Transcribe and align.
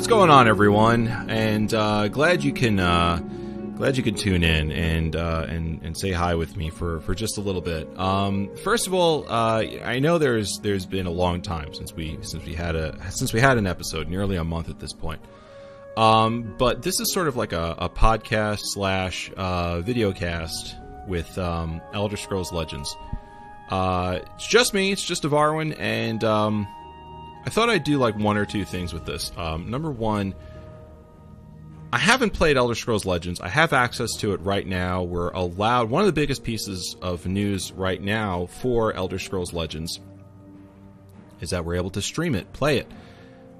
what's 0.00 0.08
going 0.08 0.30
on, 0.30 0.48
everyone? 0.48 1.08
And 1.28 1.74
uh, 1.74 2.08
glad 2.08 2.42
you 2.42 2.54
can 2.54 2.80
uh, 2.80 3.18
glad 3.76 3.98
you 3.98 4.02
can 4.02 4.14
tune 4.14 4.42
in 4.42 4.72
and 4.72 5.14
uh, 5.14 5.44
and 5.46 5.82
and 5.82 5.94
say 5.94 6.10
hi 6.10 6.36
with 6.36 6.56
me 6.56 6.70
for, 6.70 7.02
for 7.02 7.14
just 7.14 7.36
a 7.36 7.42
little 7.42 7.60
bit. 7.60 7.86
Um, 7.98 8.48
first 8.64 8.86
of 8.86 8.94
all, 8.94 9.30
uh, 9.30 9.62
I 9.84 9.98
know 9.98 10.16
there's 10.16 10.58
there's 10.62 10.86
been 10.86 11.04
a 11.04 11.10
long 11.10 11.42
time 11.42 11.74
since 11.74 11.92
we 11.92 12.16
since 12.22 12.42
we 12.46 12.54
had 12.54 12.76
a 12.76 12.96
since 13.10 13.34
we 13.34 13.40
had 13.40 13.58
an 13.58 13.66
episode, 13.66 14.08
nearly 14.08 14.36
a 14.36 14.44
month 14.44 14.70
at 14.70 14.80
this 14.80 14.94
point. 14.94 15.20
Um, 15.98 16.54
but 16.56 16.80
this 16.80 16.98
is 16.98 17.12
sort 17.12 17.28
of 17.28 17.36
like 17.36 17.52
a, 17.52 17.74
a 17.76 17.90
podcast 17.90 18.60
slash 18.62 19.30
uh, 19.36 19.82
video 19.82 20.14
cast 20.14 20.76
with 21.08 21.36
um, 21.36 21.82
Elder 21.92 22.16
Scrolls 22.16 22.54
Legends. 22.54 22.96
Uh, 23.68 24.20
it's 24.34 24.46
just 24.46 24.72
me. 24.72 24.92
It's 24.92 25.04
just 25.04 25.24
Avarwin, 25.24 25.78
and 25.78 26.24
um, 26.24 26.66
I 27.44 27.50
thought 27.50 27.70
I'd 27.70 27.84
do 27.84 27.98
like 27.98 28.16
one 28.16 28.36
or 28.36 28.44
two 28.44 28.64
things 28.64 28.92
with 28.92 29.06
this. 29.06 29.32
Um, 29.36 29.70
number 29.70 29.90
one, 29.90 30.34
I 31.92 31.98
haven't 31.98 32.30
played 32.30 32.56
Elder 32.56 32.74
Scrolls 32.74 33.04
Legends. 33.04 33.40
I 33.40 33.48
have 33.48 33.72
access 33.72 34.14
to 34.18 34.32
it 34.32 34.40
right 34.40 34.66
now. 34.66 35.02
We're 35.02 35.30
allowed 35.30 35.90
one 35.90 36.02
of 36.02 36.06
the 36.06 36.12
biggest 36.12 36.44
pieces 36.44 36.96
of 37.02 37.26
news 37.26 37.72
right 37.72 38.00
now 38.00 38.46
for 38.46 38.92
Elder 38.92 39.18
Scrolls 39.18 39.52
Legends 39.52 40.00
is 41.40 41.50
that 41.50 41.64
we're 41.64 41.76
able 41.76 41.90
to 41.90 42.02
stream 42.02 42.34
it, 42.34 42.52
play 42.52 42.78
it, 42.78 42.86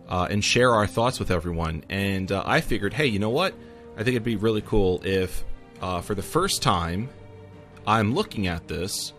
uh, 0.09 0.29
and 0.31 0.45
share 0.45 0.73
our 0.75 0.87
thoughts 0.87 1.19
with 1.19 1.31
everyone. 1.31 1.85
And 1.89 2.31
uh, 2.31 2.43
I 2.47 2.61
figured, 2.61 2.93
hey, 2.93 3.07
you 3.07 3.19
know 3.19 3.31
what? 3.31 3.55
I 3.95 4.05
think 4.05 4.09
it'd 4.09 4.23
be 4.23 4.37
really 4.37 4.63
cool 4.63 5.01
if, 5.05 5.45
uh, 5.81 6.01
for 6.01 6.15
the 6.15 6.23
first 6.23 6.63
time, 6.63 7.09
I'm 7.87 8.15
looking 8.15 8.47
at 8.47 8.69
this, 8.69 9.13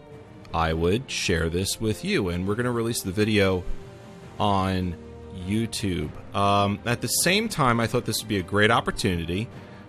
I 0.54 0.74
would 0.74 1.10
share 1.10 1.50
this 1.50 1.82
with 1.82 2.06
you. 2.06 2.30
And 2.30 2.48
we're 2.48 2.56
going 2.56 2.66
to 2.66 2.72
release 2.72 3.02
the 3.02 3.12
video 3.12 3.64
on 4.42 4.96
YouTube. 5.48 6.10
Um, 6.36 6.80
at 6.86 7.00
the 7.00 7.08
same 7.08 7.48
time, 7.48 7.80
I 7.80 7.88
thought 7.88 8.06
this 8.06 8.20
would 8.22 8.28
be 8.28 8.40
a 8.40 8.44
great 8.44 8.72
opportunity 8.72 9.48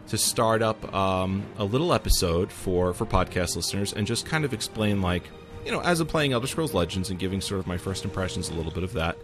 to 0.09 0.19
start 0.19 0.61
up 0.63 0.95
um, 0.95 1.43
a 1.57 1.65
little 1.65 1.95
episode 1.95 2.53
for 2.53 2.93
for 2.93 3.07
podcast 3.07 3.57
listeners 3.57 3.93
and 3.95 4.07
just 4.07 4.27
kind 4.27 4.45
of 4.45 4.53
explain, 4.53 5.01
like, 5.01 5.25
you 5.65 5.73
know, 5.73 5.81
as 5.81 6.01
I'm 6.01 6.07
playing 6.07 6.35
Elder 6.35 6.47
Scrolls 6.47 6.75
Legends 6.75 7.09
and 7.09 7.19
giving 7.19 7.41
sort 7.41 7.61
of 7.61 7.67
my 7.67 7.79
first 7.79 8.05
impressions, 8.05 8.51
a 8.51 8.55
little 8.55 8.73
bit 8.73 8.85
of 8.85 8.93
that. 8.93 9.17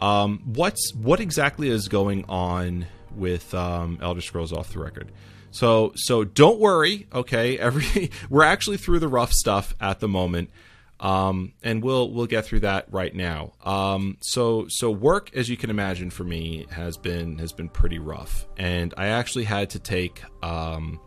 Um, 0.00 0.42
what's 0.44 0.92
what 0.94 1.20
exactly 1.20 1.68
is 1.68 1.86
going 1.88 2.24
on 2.28 2.86
with 3.14 3.54
um, 3.54 3.98
Elder 4.02 4.20
Scrolls 4.20 4.52
Off 4.52 4.72
the 4.72 4.80
Record? 4.80 5.12
So 5.52 5.92
so 5.94 6.24
don't 6.24 6.58
worry, 6.58 7.06
okay. 7.14 7.56
Every 7.66 8.10
we're 8.28 8.42
actually 8.42 8.78
through 8.78 8.98
the 8.98 9.08
rough 9.08 9.32
stuff 9.32 9.76
at 9.80 10.00
the 10.00 10.08
moment. 10.08 10.50
Um, 10.98 11.52
and 11.62 11.82
we'll 11.82 12.10
we'll 12.10 12.26
get 12.26 12.46
through 12.46 12.60
that 12.60 12.86
right 12.90 13.14
now. 13.14 13.52
Um, 13.64 14.16
so 14.20 14.66
so 14.68 14.90
work, 14.90 15.30
as 15.34 15.48
you 15.48 15.56
can 15.56 15.68
imagine, 15.70 16.10
for 16.10 16.24
me 16.24 16.66
has 16.70 16.96
been 16.96 17.38
has 17.38 17.52
been 17.52 17.68
pretty 17.68 17.98
rough, 17.98 18.46
and 18.56 18.94
I 18.96 19.08
actually 19.08 19.44
had 19.44 19.70
to 19.70 19.78
take 19.78 20.22
um, 20.42 20.98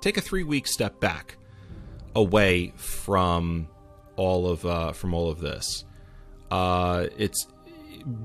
take 0.00 0.16
a 0.16 0.20
three 0.20 0.44
week 0.44 0.68
step 0.68 1.00
back 1.00 1.36
away 2.14 2.72
from 2.76 3.68
all 4.16 4.48
of 4.48 4.64
uh, 4.64 4.92
from 4.92 5.12
all 5.12 5.28
of 5.28 5.40
this. 5.40 5.84
Uh, 6.50 7.06
it's 7.16 7.48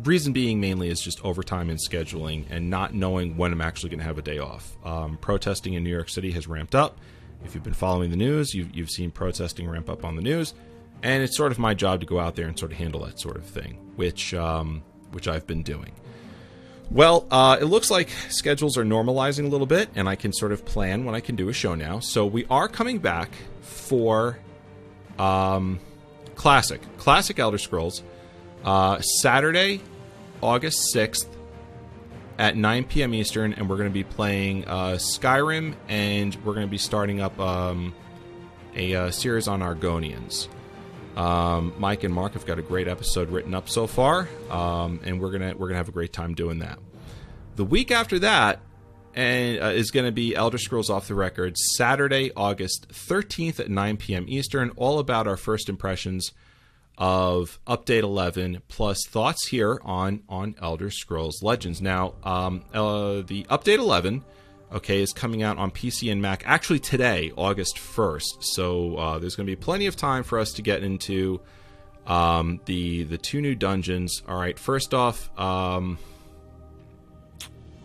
reason 0.04 0.34
being 0.34 0.60
mainly 0.60 0.90
is 0.90 1.02
just 1.02 1.24
overtime 1.26 1.70
and 1.72 1.80
scheduling, 1.80 2.46
and 2.52 2.70
not 2.70 2.94
knowing 2.94 3.38
when 3.38 3.52
I'm 3.52 3.62
actually 3.62 3.90
going 3.90 4.00
to 4.02 4.06
have 4.06 4.20
a 4.20 4.22
day 4.24 4.38
off. 4.38 4.78
Um, 4.86 5.18
protesting 5.18 5.74
in 5.74 5.84
New 5.84 5.90
York 5.90 6.10
City 6.10 6.32
has 6.32 6.48
ramped 6.48 6.76
up 6.76 7.00
if 7.44 7.56
you've 7.56 7.64
been 7.64 7.74
following 7.74 8.10
the 8.10 8.18
news, 8.18 8.54
you've, 8.54 8.76
you've 8.76 8.90
seen 8.90 9.12
protesting 9.12 9.70
ramp 9.70 9.90
up 9.90 10.04
on 10.04 10.16
the 10.16 10.22
news, 10.22 10.54
and 11.04 11.24
it's 11.24 11.38
sort 11.38 11.52
of 11.52 11.60
my 11.60 11.74
job 11.74 12.02
to 12.02 12.06
go 12.06 12.20
out 12.20 12.36
there 12.36 12.48
and 12.48 12.58
sort 12.58 12.72
of 12.72 12.78
handle 12.78 13.06
that 13.06 13.20
sort 13.20 13.38
of 13.38 13.46
thing, 13.46 13.78
which 13.96 14.34
um, 14.34 14.84
which 15.12 15.28
I've 15.28 15.48
been 15.48 15.64
doing. 15.64 15.92
Well, 16.92 17.28
uh, 17.30 17.58
it 17.62 17.66
looks 17.66 17.92
like 17.92 18.10
schedules 18.30 18.78
are 18.78 18.84
normalizing 18.84 19.46
a 19.46 19.48
little 19.48 19.68
bit, 19.68 19.90
and 19.96 20.10
I 20.10 20.16
can 20.16 20.34
sort 20.34 20.52
of 20.52 20.66
plan 20.66 21.06
when 21.06 21.14
I 21.16 21.20
can 21.20 21.36
do 21.36 21.50
a 21.50 21.54
show 21.54 21.76
now. 21.76 22.00
So 22.00 22.26
we 22.26 22.46
are 22.50 22.68
coming 22.68 22.98
back 22.98 23.30
for 23.62 24.40
um, 25.20 25.80
classic, 26.36 26.82
classic 26.98 27.38
Elder 27.38 27.60
Scrolls, 27.60 28.02
uh, 28.64 29.00
Saturday, 29.02 29.82
August 30.42 30.80
sixth 30.92 31.30
at 32.40 32.56
9 32.56 32.86
p.m. 32.86 33.14
Eastern, 33.14 33.54
and 33.54 33.70
we're 33.70 33.76
going 33.76 33.90
to 33.90 33.94
be 33.94 34.06
playing 34.06 34.66
uh, 34.66 34.94
Skyrim, 34.94 35.76
and 35.90 36.34
we're 36.46 36.54
going 36.54 36.66
to 36.66 36.72
be 36.72 36.78
starting 36.78 37.20
up 37.20 37.38
um, 37.38 37.94
a 38.76 38.96
uh, 38.96 39.12
series 39.12 39.50
on 39.50 39.60
Argonians. 39.60 40.48
Um, 41.18 41.74
Mike 41.78 42.06
and 42.06 42.14
Mark 42.14 42.34
have 42.34 42.46
got 42.46 42.58
a 42.58 42.62
great 42.62 42.88
episode 42.88 43.30
written 43.30 43.54
up 43.54 43.68
so 43.68 43.88
far, 43.88 44.30
um, 44.50 45.02
and 45.04 45.20
we're 45.20 45.32
gonna 45.32 45.54
we're 45.58 45.68
gonna 45.68 45.78
have 45.78 45.90
a 45.90 45.92
great 45.92 46.14
time 46.14 46.34
doing 46.34 46.60
that. 46.60 46.80
The 47.58 47.66
week 47.66 47.92
after 47.92 48.20
that, 48.20 48.62
and 49.14 49.62
uh, 49.62 49.66
is 49.66 49.92
going 49.92 50.06
to 50.06 50.14
be 50.14 50.34
Elder 50.34 50.58
Scrolls 50.58 50.90
Off 50.90 51.10
the 51.10 51.16
Record, 51.16 51.58
Saturday, 51.58 52.32
August 52.38 52.88
13th 52.90 53.60
at 53.60 53.70
9 53.70 53.98
p.m. 53.98 54.26
Eastern. 54.30 54.70
All 54.78 55.00
about 55.00 55.28
our 55.28 55.36
first 55.36 55.68
impressions 55.68 56.32
of 57.00 57.60
Update 57.66 58.04
11 58.04 58.62
plus 58.68 59.06
thoughts 59.08 59.48
here 59.48 59.80
on 59.84 60.22
on 60.28 60.56
Elder 60.62 60.92
Scrolls 60.92 61.42
Legends. 61.42 61.82
Now, 61.82 62.14
um, 62.24 62.64
uh, 62.74 63.22
the 63.26 63.46
Update 63.50 63.80
11, 63.80 64.24
okay, 64.74 65.02
is 65.02 65.14
coming 65.14 65.42
out 65.42 65.58
on 65.58 65.72
PC 65.72 66.12
and 66.12 66.22
Mac 66.22 66.44
actually 66.46 66.80
today, 66.80 67.32
August 67.38 67.78
1st. 67.78 68.44
So 68.44 68.98
uh, 68.98 69.20
there's 69.20 69.38
going 69.38 69.48
to 69.48 69.52
be 69.52 69.56
plenty 69.56 69.88
of 69.88 69.96
time 69.96 70.24
for 70.24 70.38
us 70.38 70.52
to 70.54 70.62
get 70.62 70.84
into 70.84 71.40
um, 72.06 72.60
the 72.66 73.04
the 73.04 73.18
two 73.18 73.40
new 73.40 73.56
dungeons. 73.56 74.22
All 74.28 74.38
right, 74.38 74.60
first 74.60 74.94
off, 74.94 75.30
um, 75.40 75.98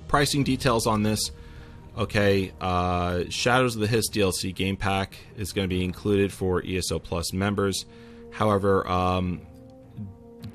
pricing 0.08 0.42
details 0.42 0.88
on 0.88 1.04
this. 1.04 1.30
Okay, 1.96 2.52
uh, 2.60 3.22
Shadows 3.28 3.76
of 3.76 3.80
the 3.80 3.86
Hist 3.86 4.12
DLC 4.12 4.52
game 4.52 4.76
pack 4.76 5.16
is 5.36 5.52
going 5.52 5.68
to 5.68 5.72
be 5.72 5.84
included 5.84 6.32
for 6.32 6.60
ESO 6.66 6.98
Plus 6.98 7.32
members. 7.32 7.86
However, 8.34 8.86
um, 8.88 9.42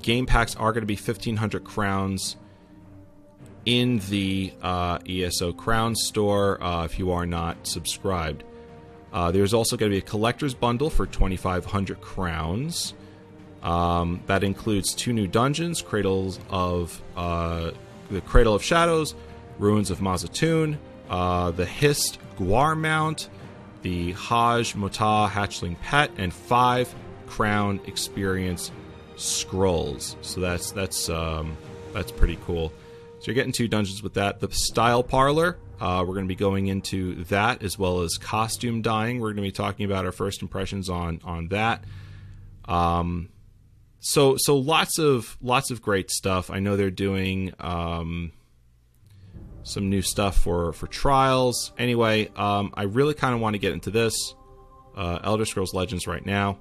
game 0.02 0.26
packs 0.26 0.54
are 0.54 0.72
going 0.72 0.82
to 0.82 0.86
be 0.86 0.96
1500 0.96 1.64
crowns 1.64 2.36
in 3.64 4.00
the 4.10 4.52
uh, 4.62 4.98
ESO 5.08 5.52
Crown 5.52 5.94
store 5.94 6.62
uh, 6.62 6.84
if 6.84 6.98
you 6.98 7.10
are 7.12 7.24
not 7.24 7.66
subscribed. 7.66 8.44
Uh, 9.12 9.30
there's 9.30 9.54
also 9.54 9.78
going 9.78 9.90
to 9.90 9.94
be 9.94 9.98
a 9.98 10.08
collector's 10.08 10.54
bundle 10.54 10.90
for 10.90 11.06
2500 11.06 12.00
crowns. 12.02 12.94
Um, 13.62 14.22
that 14.26 14.44
includes 14.44 14.94
two 14.94 15.14
new 15.14 15.26
dungeons: 15.26 15.82
Cradles 15.82 16.38
of 16.50 17.02
uh, 17.16 17.70
the 18.10 18.20
Cradle 18.20 18.54
of 18.54 18.62
Shadows, 18.62 19.14
Ruins 19.58 19.90
of 19.90 20.00
Mazzatun, 20.00 20.76
uh, 21.08 21.50
the 21.50 21.66
Hist 21.66 22.18
Guar 22.38 22.78
Mount, 22.78 23.30
the 23.82 24.12
Haj 24.12 24.74
Mota 24.74 25.30
Hatchling 25.30 25.80
Pet, 25.80 26.10
and 26.18 26.32
five 26.32 26.94
crown 27.30 27.80
experience 27.86 28.70
scrolls. 29.16 30.16
So 30.20 30.40
that's 30.40 30.72
that's 30.72 31.08
um, 31.08 31.56
that's 31.92 32.12
pretty 32.12 32.38
cool. 32.44 32.72
So 33.20 33.26
you're 33.26 33.34
getting 33.34 33.52
two 33.52 33.68
dungeons 33.68 34.02
with 34.02 34.14
that. 34.14 34.40
The 34.40 34.48
style 34.50 35.02
parlor, 35.02 35.58
uh, 35.80 36.04
we're 36.06 36.14
going 36.14 36.24
to 36.24 36.28
be 36.28 36.34
going 36.34 36.68
into 36.68 37.22
that 37.24 37.62
as 37.62 37.78
well 37.78 38.00
as 38.00 38.16
costume 38.16 38.82
dyeing. 38.82 39.20
We're 39.20 39.28
going 39.28 39.36
to 39.36 39.42
be 39.42 39.52
talking 39.52 39.84
about 39.84 40.04
our 40.04 40.12
first 40.12 40.42
impressions 40.42 40.88
on 40.88 41.20
on 41.24 41.48
that. 41.48 41.84
Um, 42.66 43.28
so 44.00 44.36
so 44.38 44.56
lots 44.56 44.98
of 44.98 45.36
lots 45.40 45.70
of 45.70 45.82
great 45.82 46.10
stuff. 46.10 46.50
I 46.50 46.60
know 46.60 46.76
they're 46.76 46.90
doing 46.90 47.52
um, 47.60 48.32
some 49.62 49.90
new 49.90 50.02
stuff 50.02 50.36
for 50.36 50.72
for 50.72 50.86
trials. 50.86 51.72
Anyway, 51.78 52.30
um, 52.36 52.72
I 52.74 52.84
really 52.84 53.14
kind 53.14 53.34
of 53.34 53.40
want 53.40 53.54
to 53.54 53.58
get 53.58 53.72
into 53.72 53.90
this 53.90 54.34
uh, 54.96 55.18
Elder 55.22 55.44
Scrolls 55.44 55.74
Legends 55.74 56.06
right 56.06 56.24
now. 56.24 56.58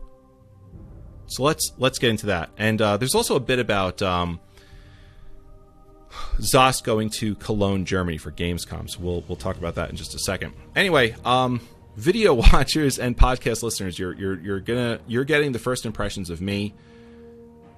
So 1.30 1.44
let's 1.44 1.72
let's 1.78 2.00
get 2.00 2.10
into 2.10 2.28
that. 2.28 2.50
And 2.58 2.81
uh, 2.81 2.98
there's 2.98 3.16
also 3.16 3.36
a 3.36 3.40
bit 3.40 3.60
about 3.60 4.02
um, 4.02 4.40
going 6.84 7.10
to 7.20 7.36
Cologne, 7.36 7.86
Germany 7.86 8.18
for 8.18 8.31
Gamescom. 8.31 8.90
So 8.90 9.00
we'll 9.00 9.24
we'll 9.28 9.38
talk 9.38 9.58
about 9.58 9.76
that 9.76 9.90
in 9.90 9.96
just 9.96 10.16
a 10.16 10.20
second. 10.20 10.54
Anyway, 10.76 11.16
um, 11.24 11.62
video 11.96 12.34
watchers 12.54 13.00
and 13.00 13.18
podcast 13.18 13.64
listeners, 13.64 13.98
you're 14.00 14.14
you're 14.14 14.40
you're 14.40 14.60
gonna 14.60 15.00
you're 15.08 15.26
getting 15.26 15.52
the 15.52 15.60
first 15.60 15.86
impressions 15.86 16.30
of 16.30 16.42
me 16.42 16.74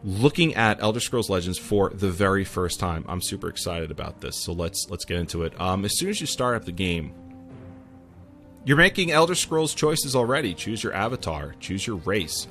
looking 0.04 0.56
at 0.56 0.82
Elder 0.82 1.00
Scrolls 1.00 1.30
Legends 1.30 1.58
for 1.60 1.90
the 1.90 2.10
very 2.10 2.44
first 2.44 2.80
time. 2.80 3.06
I'm 3.08 3.22
super 3.22 3.50
excited 3.50 3.92
about 3.92 4.22
this. 4.22 4.38
So 4.44 4.54
let's 4.54 4.88
let's 4.90 5.06
get 5.06 5.18
into 5.18 5.44
it. 5.44 5.60
Um, 5.60 5.86
as 5.86 5.98
soon 5.98 6.10
as 6.10 6.22
you 6.22 6.28
start 6.28 6.56
up 6.56 6.66
the 6.66 6.72
game, 6.72 7.14
you're 8.66 8.78
making 8.78 9.12
Elder 9.12 9.36
Scrolls 9.36 9.74
choices 9.74 10.16
already. 10.16 10.54
Choose 10.54 10.84
your 10.84 10.94
avatar, 10.94 11.56
choose 11.60 11.86
your 11.86 11.98
race. 11.98 12.48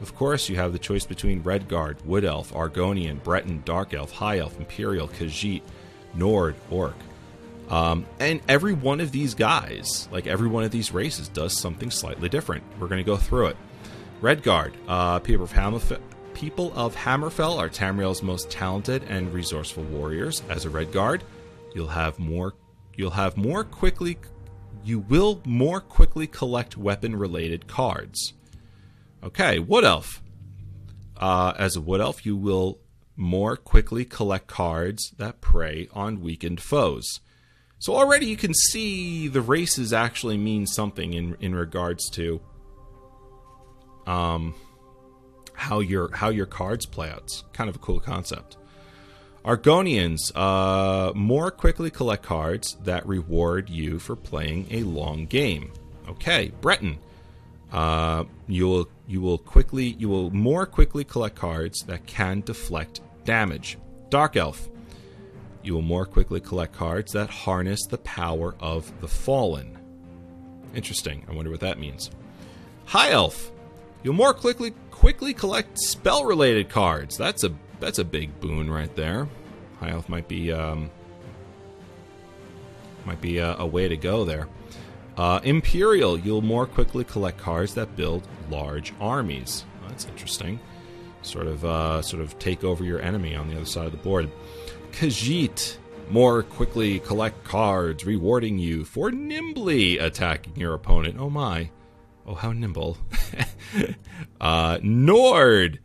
Of 0.00 0.14
course, 0.14 0.48
you 0.48 0.56
have 0.56 0.72
the 0.72 0.78
choice 0.78 1.04
between 1.04 1.42
Redguard, 1.42 2.04
Wood 2.04 2.24
Elf, 2.24 2.52
Argonian, 2.52 3.22
Breton, 3.22 3.62
Dark 3.64 3.92
Elf, 3.92 4.12
High 4.12 4.38
Elf, 4.38 4.58
Imperial, 4.58 5.08
Khajiit, 5.08 5.62
Nord, 6.14 6.54
Orc. 6.70 6.94
Um, 7.68 8.06
and 8.18 8.40
every 8.48 8.72
one 8.72 9.00
of 9.00 9.12
these 9.12 9.34
guys, 9.34 10.08
like 10.10 10.26
every 10.26 10.48
one 10.48 10.64
of 10.64 10.70
these 10.70 10.92
races, 10.92 11.28
does 11.28 11.56
something 11.58 11.90
slightly 11.90 12.28
different. 12.28 12.64
We're 12.80 12.88
going 12.88 13.04
to 13.04 13.04
go 13.04 13.16
through 13.16 13.48
it. 13.48 13.56
Redguard, 14.20 14.72
uh, 14.88 15.18
people, 15.20 15.46
of 15.46 15.98
people 16.34 16.72
of 16.74 16.96
Hammerfell 16.96 17.58
are 17.58 17.68
Tamriel's 17.68 18.22
most 18.22 18.50
talented 18.50 19.04
and 19.04 19.32
resourceful 19.32 19.84
warriors. 19.84 20.42
As 20.48 20.64
a 20.64 20.70
Redguard, 20.70 21.22
you'll 21.74 21.88
have 21.88 22.18
more 22.18 22.54
you'll 22.96 23.10
have 23.10 23.36
more 23.36 23.64
quickly 23.64 24.18
you 24.84 24.98
will 24.98 25.40
more 25.44 25.80
quickly 25.80 26.26
collect 26.26 26.76
weapon 26.76 27.14
related 27.14 27.66
cards. 27.66 28.34
Okay, 29.22 29.58
Wood 29.58 29.84
Elf. 29.84 30.22
Uh, 31.16 31.52
as 31.58 31.76
a 31.76 31.80
Wood 31.80 32.00
Elf, 32.00 32.24
you 32.24 32.36
will 32.36 32.78
more 33.16 33.56
quickly 33.56 34.04
collect 34.04 34.46
cards 34.46 35.12
that 35.18 35.40
prey 35.40 35.88
on 35.92 36.22
weakened 36.22 36.60
foes. 36.60 37.20
So 37.78 37.94
already 37.94 38.26
you 38.26 38.36
can 38.36 38.54
see 38.54 39.28
the 39.28 39.40
races 39.40 39.92
actually 39.92 40.38
mean 40.38 40.66
something 40.66 41.12
in 41.12 41.36
in 41.40 41.54
regards 41.54 42.08
to 42.10 42.40
um 44.06 44.54
how 45.54 45.80
your 45.80 46.14
how 46.14 46.30
your 46.30 46.46
cards 46.46 46.86
play 46.86 47.10
out. 47.10 47.22
It's 47.24 47.44
kind 47.52 47.68
of 47.68 47.76
a 47.76 47.78
cool 47.78 48.00
concept. 48.00 48.56
Argonians 49.44 50.18
uh, 50.34 51.12
more 51.14 51.50
quickly 51.50 51.90
collect 51.90 52.22
cards 52.22 52.76
that 52.84 53.06
reward 53.06 53.70
you 53.70 53.98
for 53.98 54.14
playing 54.14 54.66
a 54.70 54.82
long 54.82 55.24
game. 55.24 55.72
Okay, 56.08 56.52
Breton, 56.60 56.98
uh, 57.72 58.24
you 58.46 58.66
will 58.66 58.88
you 59.06 59.20
will 59.20 59.38
quickly 59.38 59.96
you 59.98 60.08
will 60.08 60.30
more 60.30 60.66
quickly 60.66 61.04
collect 61.04 61.36
cards 61.36 61.82
that 61.86 62.06
can 62.06 62.40
deflect 62.40 63.00
damage. 63.24 63.78
Dark 64.08 64.36
Elf, 64.36 64.68
you 65.62 65.74
will 65.74 65.82
more 65.82 66.04
quickly 66.04 66.40
collect 66.40 66.72
cards 66.72 67.12
that 67.12 67.30
harness 67.30 67.86
the 67.86 67.98
power 67.98 68.56
of 68.58 68.92
the 69.00 69.08
fallen. 69.08 69.78
Interesting. 70.74 71.24
I 71.28 71.32
wonder 71.32 71.50
what 71.50 71.60
that 71.60 71.78
means. 71.78 72.10
High 72.86 73.10
Elf, 73.10 73.52
you'll 74.02 74.14
more 74.14 74.34
quickly 74.34 74.72
quickly 74.90 75.32
collect 75.32 75.78
spell 75.78 76.24
related 76.24 76.68
cards. 76.68 77.16
That's 77.16 77.44
a 77.44 77.52
that's 77.78 77.98
a 77.98 78.04
big 78.04 78.40
boon 78.40 78.70
right 78.70 78.94
there. 78.96 79.28
High 79.78 79.90
Elf 79.90 80.08
might 80.08 80.28
be 80.28 80.52
um, 80.52 80.90
might 83.04 83.20
be 83.20 83.38
a, 83.38 83.56
a 83.56 83.66
way 83.66 83.88
to 83.88 83.96
go 83.96 84.24
there. 84.24 84.48
Uh, 85.20 85.38
Imperial, 85.44 86.18
you'll 86.18 86.40
more 86.40 86.64
quickly 86.64 87.04
collect 87.04 87.36
cards 87.36 87.74
that 87.74 87.94
build 87.94 88.26
large 88.48 88.94
armies. 89.02 89.66
that's 89.86 90.06
interesting. 90.06 90.58
Sort 91.20 91.46
of, 91.46 91.62
uh, 91.62 92.00
sort 92.00 92.22
of 92.22 92.38
take 92.38 92.64
over 92.64 92.82
your 92.82 93.02
enemy 93.02 93.34
on 93.34 93.50
the 93.50 93.56
other 93.56 93.66
side 93.66 93.84
of 93.84 93.92
the 93.92 93.98
board. 93.98 94.30
Khajiit, 94.92 95.76
more 96.08 96.42
quickly 96.42 97.00
collect 97.00 97.44
cards, 97.44 98.06
rewarding 98.06 98.58
you 98.58 98.86
for 98.86 99.10
nimbly 99.10 99.98
attacking 99.98 100.56
your 100.56 100.72
opponent. 100.72 101.16
Oh 101.18 101.28
my. 101.28 101.68
Oh, 102.26 102.32
how 102.32 102.52
nimble. 102.52 102.96
uh, 104.40 104.78
Nord, 104.82 105.80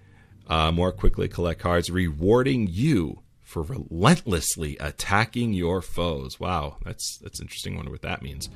uh, 0.48 0.72
more 0.72 0.94
quickly 0.94 1.28
collect 1.28 1.60
cards, 1.60 1.90
rewarding 1.90 2.68
you 2.72 3.22
for 3.42 3.64
relentlessly 3.64 4.78
attacking 4.80 5.52
your 5.52 5.81
foes. 5.81 6.40
Wow, 6.40 6.78
that's 6.86 7.18
that's 7.18 7.42
interesting. 7.42 7.74
I 7.74 7.76
wonder 7.76 7.92
what 7.92 8.02
that 8.04 8.22
means. 8.22 8.48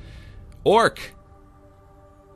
Orc, 0.64 1.14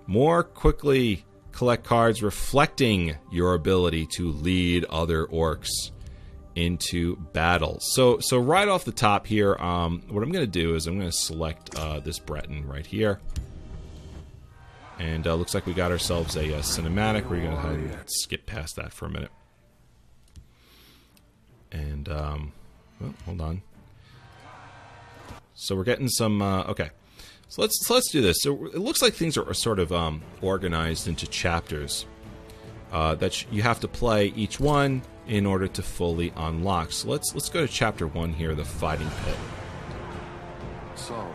more 0.06 0.42
quickly 0.42 1.24
collect 1.52 1.84
cards 1.84 2.22
reflecting 2.22 3.16
your 3.30 3.54
ability 3.54 4.06
to 4.16 4.30
lead 4.30 4.84
other 4.86 5.26
orcs 5.26 5.92
into 6.54 7.16
battle. 7.32 7.78
So 7.80 8.18
so 8.20 8.38
right 8.38 8.68
off 8.68 8.84
the 8.84 8.92
top 8.92 9.26
here, 9.26 9.54
um, 9.56 10.02
what 10.08 10.22
I'm 10.22 10.32
going 10.32 10.44
to 10.44 10.50
do 10.50 10.74
is 10.74 10.86
I'm 10.86 10.98
going 10.98 11.10
to 11.10 11.16
select 11.16 11.74
uh, 11.76 12.00
this 12.00 12.18
Breton 12.18 12.66
right 12.66 12.86
here. 12.86 13.20
And 14.98 15.26
uh, 15.26 15.34
looks 15.34 15.54
like 15.54 15.66
we 15.66 15.74
got 15.74 15.90
ourselves 15.90 16.36
a, 16.36 16.52
a 16.52 16.60
cinematic. 16.60 17.28
We're 17.28 17.42
going 17.42 17.88
to 17.90 17.98
skip 18.06 18.46
past 18.46 18.76
that 18.76 18.92
for 18.92 19.06
a 19.06 19.10
minute. 19.10 19.32
And, 21.72 22.08
um, 22.08 22.52
well, 23.00 23.14
hold 23.24 23.40
on. 23.40 23.62
So 25.54 25.74
we're 25.74 25.82
getting 25.82 26.08
some, 26.08 26.40
uh, 26.40 26.62
okay. 26.64 26.90
So 27.48 27.62
let's, 27.62 27.86
so 27.86 27.94
let's 27.94 28.10
do 28.10 28.20
this. 28.20 28.38
So 28.40 28.66
it 28.66 28.78
looks 28.78 29.02
like 29.02 29.14
things 29.14 29.36
are, 29.36 29.54
sort 29.54 29.78
of 29.78 29.92
um, 29.92 30.22
organized 30.42 31.06
into 31.06 31.26
chapters 31.26 32.06
uh, 32.92 33.14
that 33.16 33.50
you 33.52 33.62
have 33.62 33.80
to 33.80 33.88
play 33.88 34.26
each 34.28 34.58
one 34.58 35.02
in 35.26 35.46
order 35.46 35.68
to 35.68 35.82
fully 35.82 36.32
unlock. 36.36 36.92
So 36.92 37.08
let's 37.08 37.34
let's 37.34 37.48
go 37.48 37.66
to 37.66 37.72
chapter 37.72 38.06
one 38.06 38.32
here, 38.32 38.54
the 38.54 38.64
fighting 38.64 39.10
pit. 39.24 39.36
Sorry, 40.96 41.32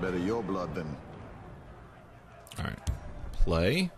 better 0.00 0.18
your 0.18 0.42
blood 0.42 0.74
than 0.74 0.96
all 2.58 2.64
right. 2.64 2.90
Play. 3.32 3.90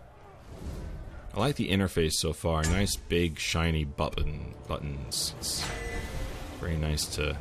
I 1.33 1.39
like 1.39 1.55
the 1.57 1.69
interface 1.69 2.13
so 2.13 2.31
far. 2.33 2.63
Nice 2.63 2.95
big 2.95 3.39
shiny 3.39 3.83
button 3.83 4.53
buttons. 4.67 5.35
It's 5.39 5.65
very 6.59 6.77
nice 6.77 7.05
to 7.15 7.37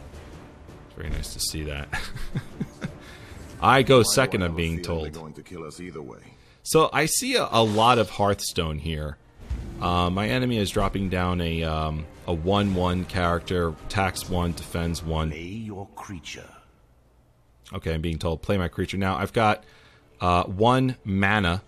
very 0.96 1.10
nice 1.10 1.32
to 1.34 1.40
see 1.40 1.62
that. 1.64 1.88
I 3.60 3.82
go 3.82 4.02
second, 4.02 4.42
I'm 4.42 4.54
being 4.54 4.82
told. 4.82 5.12
To 5.12 5.20
so 6.62 6.90
I 6.92 7.06
see 7.06 7.36
a, 7.36 7.48
a, 7.50 7.62
lot 7.62 7.98
of 7.98 8.10
Hearthstone 8.10 8.78
here. 8.78 9.16
Uh, 9.80 10.10
my 10.10 10.28
enemy 10.28 10.58
is 10.58 10.70
dropping 10.70 11.08
down 11.08 11.40
a 11.40 11.62
um, 11.62 12.06
a 12.26 12.32
one-one 12.32 13.04
character, 13.04 13.74
attacks 13.86 14.28
one, 14.28 14.52
defends 14.52 15.02
one. 15.02 15.30
Play 15.30 15.42
your 15.42 15.86
creature. 15.94 16.48
Okay, 17.72 17.94
I'm 17.94 18.00
being 18.00 18.18
told 18.18 18.42
play 18.42 18.58
my 18.58 18.68
creature. 18.68 18.96
Now 18.96 19.16
I've 19.16 19.32
got 19.32 19.64
uh, 20.20 20.44
one 20.44 20.96
mana, 21.04 21.62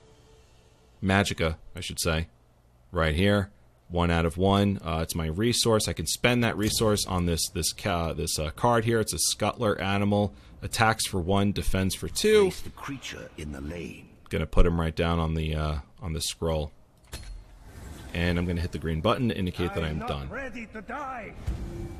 magicka, 1.02 1.56
I 1.74 1.80
should 1.80 2.00
say, 2.00 2.28
right 2.92 3.14
here. 3.14 3.50
One 3.88 4.10
out 4.10 4.26
of 4.26 4.36
one. 4.36 4.80
Uh, 4.84 5.00
it's 5.02 5.14
my 5.14 5.26
resource. 5.26 5.86
I 5.86 5.92
can 5.92 6.06
spend 6.06 6.42
that 6.42 6.56
resource 6.56 7.06
on 7.06 7.26
this 7.26 7.48
this 7.50 7.72
ca- 7.72 8.14
this 8.14 8.38
uh, 8.38 8.50
card 8.50 8.84
here. 8.84 8.98
It's 9.00 9.12
a 9.12 9.36
Scuttler 9.36 9.80
animal. 9.80 10.34
Attacks 10.62 11.06
for 11.06 11.20
one, 11.20 11.52
defends 11.52 11.94
for 11.94 12.08
two. 12.08 12.44
Place 12.44 12.60
the 12.62 12.70
creature 12.70 13.30
in 13.36 13.52
the 13.52 13.60
lane. 13.60 14.08
Gonna 14.28 14.46
put 14.46 14.66
him 14.66 14.80
right 14.80 14.94
down 14.94 15.20
on 15.20 15.34
the 15.34 15.54
uh, 15.54 15.76
on 16.02 16.12
the 16.14 16.20
scroll. 16.20 16.72
And 18.12 18.38
I'm 18.38 18.46
gonna 18.46 18.60
hit 18.60 18.72
the 18.72 18.78
green 18.78 19.00
button 19.00 19.28
to 19.28 19.36
indicate 19.36 19.74
that 19.74 19.84
I'm 19.84 20.00
done. 20.00 20.28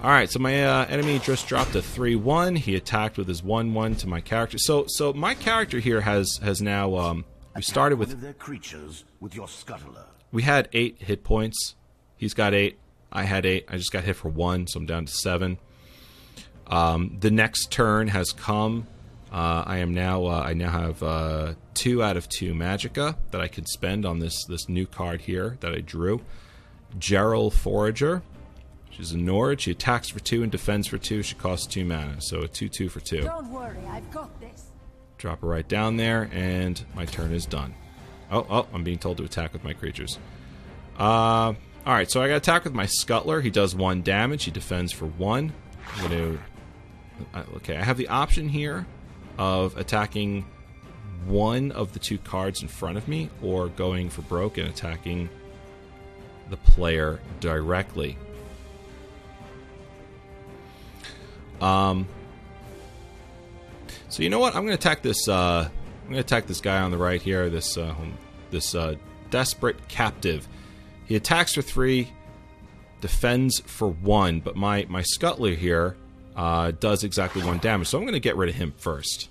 Alright, 0.02 0.30
so 0.30 0.38
my 0.40 0.64
uh, 0.64 0.86
enemy 0.86 1.18
just 1.20 1.46
dropped 1.46 1.74
a 1.74 1.78
3-1. 1.78 2.58
He 2.58 2.74
attacked 2.74 3.16
with 3.16 3.28
his 3.28 3.42
1-1 3.42 3.98
to 4.00 4.08
my 4.08 4.20
character. 4.20 4.58
So 4.58 4.86
so 4.88 5.12
my 5.12 5.34
character 5.34 5.78
here 5.78 6.00
has 6.00 6.40
has 6.42 6.60
now 6.60 6.96
um 6.96 7.24
we 7.54 7.62
started 7.62 7.98
with 7.98 8.10
with 9.20 9.34
your 9.34 9.46
scuttler. 9.46 10.04
We 10.32 10.42
had 10.42 10.68
8 10.72 10.96
hit 11.00 11.22
points. 11.22 11.74
He's 12.16 12.34
got 12.34 12.54
8. 12.54 12.78
I 13.12 13.22
had 13.24 13.46
8. 13.46 13.66
I 13.68 13.76
just 13.76 13.92
got 13.92 14.04
hit 14.04 14.16
for 14.16 14.28
1, 14.28 14.68
so 14.68 14.80
I'm 14.80 14.86
down 14.86 15.06
to 15.06 15.12
7. 15.12 15.58
Um, 16.66 17.16
the 17.20 17.30
next 17.30 17.70
turn 17.70 18.08
has 18.08 18.32
come. 18.32 18.86
Uh, 19.32 19.64
I 19.66 19.78
am 19.78 19.92
now 19.92 20.26
uh, 20.26 20.42
I 20.46 20.54
now 20.54 20.70
have 20.70 21.02
uh, 21.02 21.54
two 21.74 22.02
out 22.02 22.16
of 22.16 22.28
two 22.28 22.54
Magicka 22.54 23.16
that 23.32 23.40
I 23.40 23.48
can 23.48 23.66
spend 23.66 24.06
on 24.06 24.20
this 24.20 24.44
this 24.44 24.68
new 24.68 24.86
card 24.86 25.22
here 25.22 25.56
that 25.60 25.72
I 25.72 25.80
drew. 25.80 26.22
Jeralt 26.98 27.52
Forager. 27.52 28.22
She's 28.90 29.12
a 29.12 29.18
Nord. 29.18 29.60
She 29.60 29.72
attacks 29.72 30.08
for 30.08 30.20
two 30.20 30.42
and 30.42 30.50
defends 30.50 30.86
for 30.86 30.96
two. 30.96 31.22
She 31.22 31.34
costs 31.34 31.66
two 31.66 31.84
mana, 31.84 32.20
so 32.20 32.40
a 32.40 32.48
two-two 32.48 32.88
for 32.88 33.00
two. 33.00 33.22
Don't 33.22 33.50
worry, 33.50 33.76
I've 33.88 34.10
got 34.10 34.40
this. 34.40 34.70
Drop 35.18 35.42
her 35.42 35.48
right 35.48 35.68
down 35.68 35.98
there, 35.98 36.30
and 36.32 36.82
my 36.94 37.04
turn 37.04 37.34
is 37.34 37.44
done. 37.44 37.74
Oh, 38.30 38.46
oh, 38.48 38.66
I'm 38.72 38.84
being 38.84 38.98
told 38.98 39.18
to 39.18 39.24
attack 39.24 39.52
with 39.52 39.64
my 39.64 39.74
creatures. 39.74 40.18
Uh, 40.98 41.54
all 41.86 41.92
right, 41.92 42.10
so 42.10 42.20
I 42.20 42.26
got 42.26 42.34
attack 42.34 42.64
with 42.64 42.74
my 42.74 42.86
Scuttler. 42.86 43.40
He 43.40 43.50
does 43.50 43.72
one 43.72 44.02
damage. 44.02 44.42
He 44.42 44.50
defends 44.50 44.90
for 44.90 45.06
one. 45.06 45.52
I'm 45.94 46.08
going 46.08 46.10
to. 46.10 46.40
Uh, 47.32 47.44
okay, 47.56 47.76
I 47.76 47.84
have 47.84 47.96
the 47.96 48.08
option 48.08 48.48
here 48.48 48.86
of 49.38 49.76
attacking 49.76 50.44
one 51.26 51.70
of 51.70 51.92
the 51.92 52.00
two 52.00 52.18
cards 52.18 52.60
in 52.60 52.66
front 52.66 52.98
of 52.98 53.06
me, 53.06 53.30
or 53.40 53.68
going 53.68 54.10
for 54.10 54.22
broke 54.22 54.58
and 54.58 54.68
attacking 54.68 55.28
the 56.50 56.56
player 56.56 57.20
directly. 57.38 58.18
Um. 61.60 62.08
So 64.08 64.24
you 64.24 64.28
know 64.28 64.40
what? 64.40 64.56
I'm 64.56 64.62
going 64.62 64.76
to 64.76 64.80
attack 64.80 65.02
this. 65.02 65.28
Uh, 65.28 65.68
I'm 65.68 66.10
going 66.10 66.14
to 66.14 66.20
attack 66.20 66.46
this 66.46 66.60
guy 66.60 66.80
on 66.80 66.90
the 66.90 66.98
right 66.98 67.22
here. 67.22 67.48
This 67.48 67.78
uh, 67.78 67.94
this 68.50 68.74
uh, 68.74 68.96
desperate 69.30 69.86
captive. 69.88 70.48
He 71.06 71.16
attacks 71.16 71.54
for 71.54 71.62
three, 71.62 72.12
defends 73.00 73.60
for 73.60 73.88
one, 73.88 74.40
but 74.40 74.56
my 74.56 74.86
my 74.88 75.02
Scuttler 75.02 75.56
here 75.56 75.96
uh, 76.36 76.72
does 76.72 77.04
exactly 77.04 77.42
one 77.42 77.58
damage. 77.58 77.88
So 77.88 77.98
I'm 77.98 78.04
going 78.04 78.14
to 78.14 78.20
get 78.20 78.36
rid 78.36 78.48
of 78.48 78.54
him 78.54 78.74
first. 78.76 79.30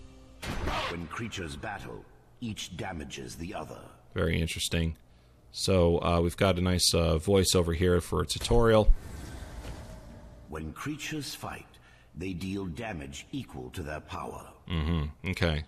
When 0.89 1.07
creatures 1.07 1.55
battle, 1.55 2.03
each 2.41 2.75
damages 2.77 3.35
the 3.35 3.53
other. 3.53 3.79
Very 4.13 4.39
interesting. 4.39 4.95
So 5.51 6.01
uh, 6.01 6.19
we've 6.21 6.37
got 6.37 6.57
a 6.57 6.61
nice 6.61 6.93
uh, 6.93 7.17
voice 7.17 7.55
over 7.55 7.73
here 7.73 8.01
for 8.01 8.21
a 8.21 8.25
tutorial. 8.25 8.91
When 10.49 10.73
creatures 10.73 11.33
fight, 11.33 11.65
they 12.15 12.33
deal 12.33 12.65
damage 12.65 13.25
equal 13.31 13.69
to 13.71 13.81
their 13.81 14.01
power. 14.01 14.45
Mm-hmm. 14.69 15.29
Okay. 15.31 15.63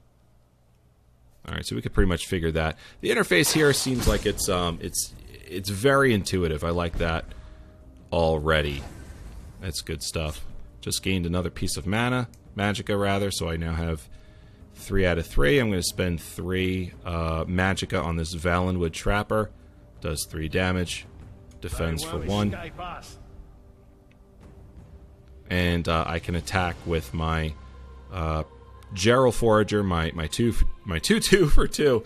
All 1.48 1.54
right, 1.56 1.66
so 1.66 1.76
we 1.76 1.82
could 1.82 1.94
pretty 1.94 2.10
much 2.10 2.28
figure 2.28 2.52
that. 2.52 2.78
The 3.02 3.10
interface 3.10 3.54
here 3.54 3.72
seems 3.74 4.08
like 4.08 4.26
it's 4.26 4.50
um, 4.50 4.80
it's 4.82 5.14
it's 5.48 5.70
very 5.70 6.14
intuitive. 6.14 6.64
I 6.64 6.72
like 6.72 6.98
that. 6.98 7.26
already. 8.12 8.84
That's 9.62 9.82
good 9.82 10.04
stuff. 10.04 10.46
Just 10.82 11.02
gained 11.04 11.26
another 11.26 11.50
piece 11.50 11.78
of 11.78 11.88
mana, 11.88 12.28
magicka 12.56 13.00
rather, 13.00 13.32
so 13.32 13.50
I 13.50 13.58
now 13.58 13.74
have 13.74 14.08
three 14.76 15.06
out 15.06 15.18
of 15.18 15.26
three. 15.26 15.60
I'm 15.60 15.70
going 15.70 15.80
to 15.80 15.84
spend 15.84 16.22
three 16.22 16.94
uh, 17.06 17.46
magicka 17.46 18.04
on 18.04 18.16
this 18.18 18.34
Valenwood 18.36 18.94
Trapper. 18.94 19.50
Does 20.02 20.26
three 20.30 20.48
damage, 20.48 21.06
defends 21.62 22.04
for 22.04 22.20
one, 22.20 22.56
and 25.50 25.88
uh, 25.88 26.04
I 26.08 26.20
can 26.20 26.36
attack 26.36 26.76
with 26.86 27.14
my 27.14 27.54
uh, 28.14 28.44
Jeralt 28.94 29.34
Forager, 29.34 29.82
my 29.84 30.12
my 30.14 30.28
two 30.28 30.54
my 30.88 30.98
two 30.98 31.20
two 31.20 31.48
for 31.50 31.68
two, 31.68 32.04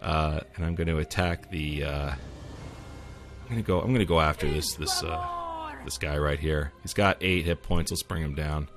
uh, 0.00 0.40
and 0.56 0.64
I'm 0.64 0.74
going 0.74 0.88
to 0.88 0.98
attack 0.98 1.50
the. 1.50 1.84
Uh, 1.84 2.10
I'm 2.10 3.48
going 3.48 3.62
to 3.62 3.66
go. 3.66 3.78
I'm 3.78 3.88
going 3.88 3.98
to 4.00 4.04
go 4.04 4.20
after 4.20 4.48
this 4.48 4.74
this 4.74 5.02
uh, 5.04 5.72
this 5.84 5.98
guy 5.98 6.18
right 6.18 6.40
here. 6.40 6.72
He's 6.82 6.94
got 6.94 7.18
eight 7.20 7.44
hit 7.44 7.62
points. 7.62 7.92
Let's 7.92 8.02
bring 8.02 8.22
him 8.22 8.34
down. 8.34 8.68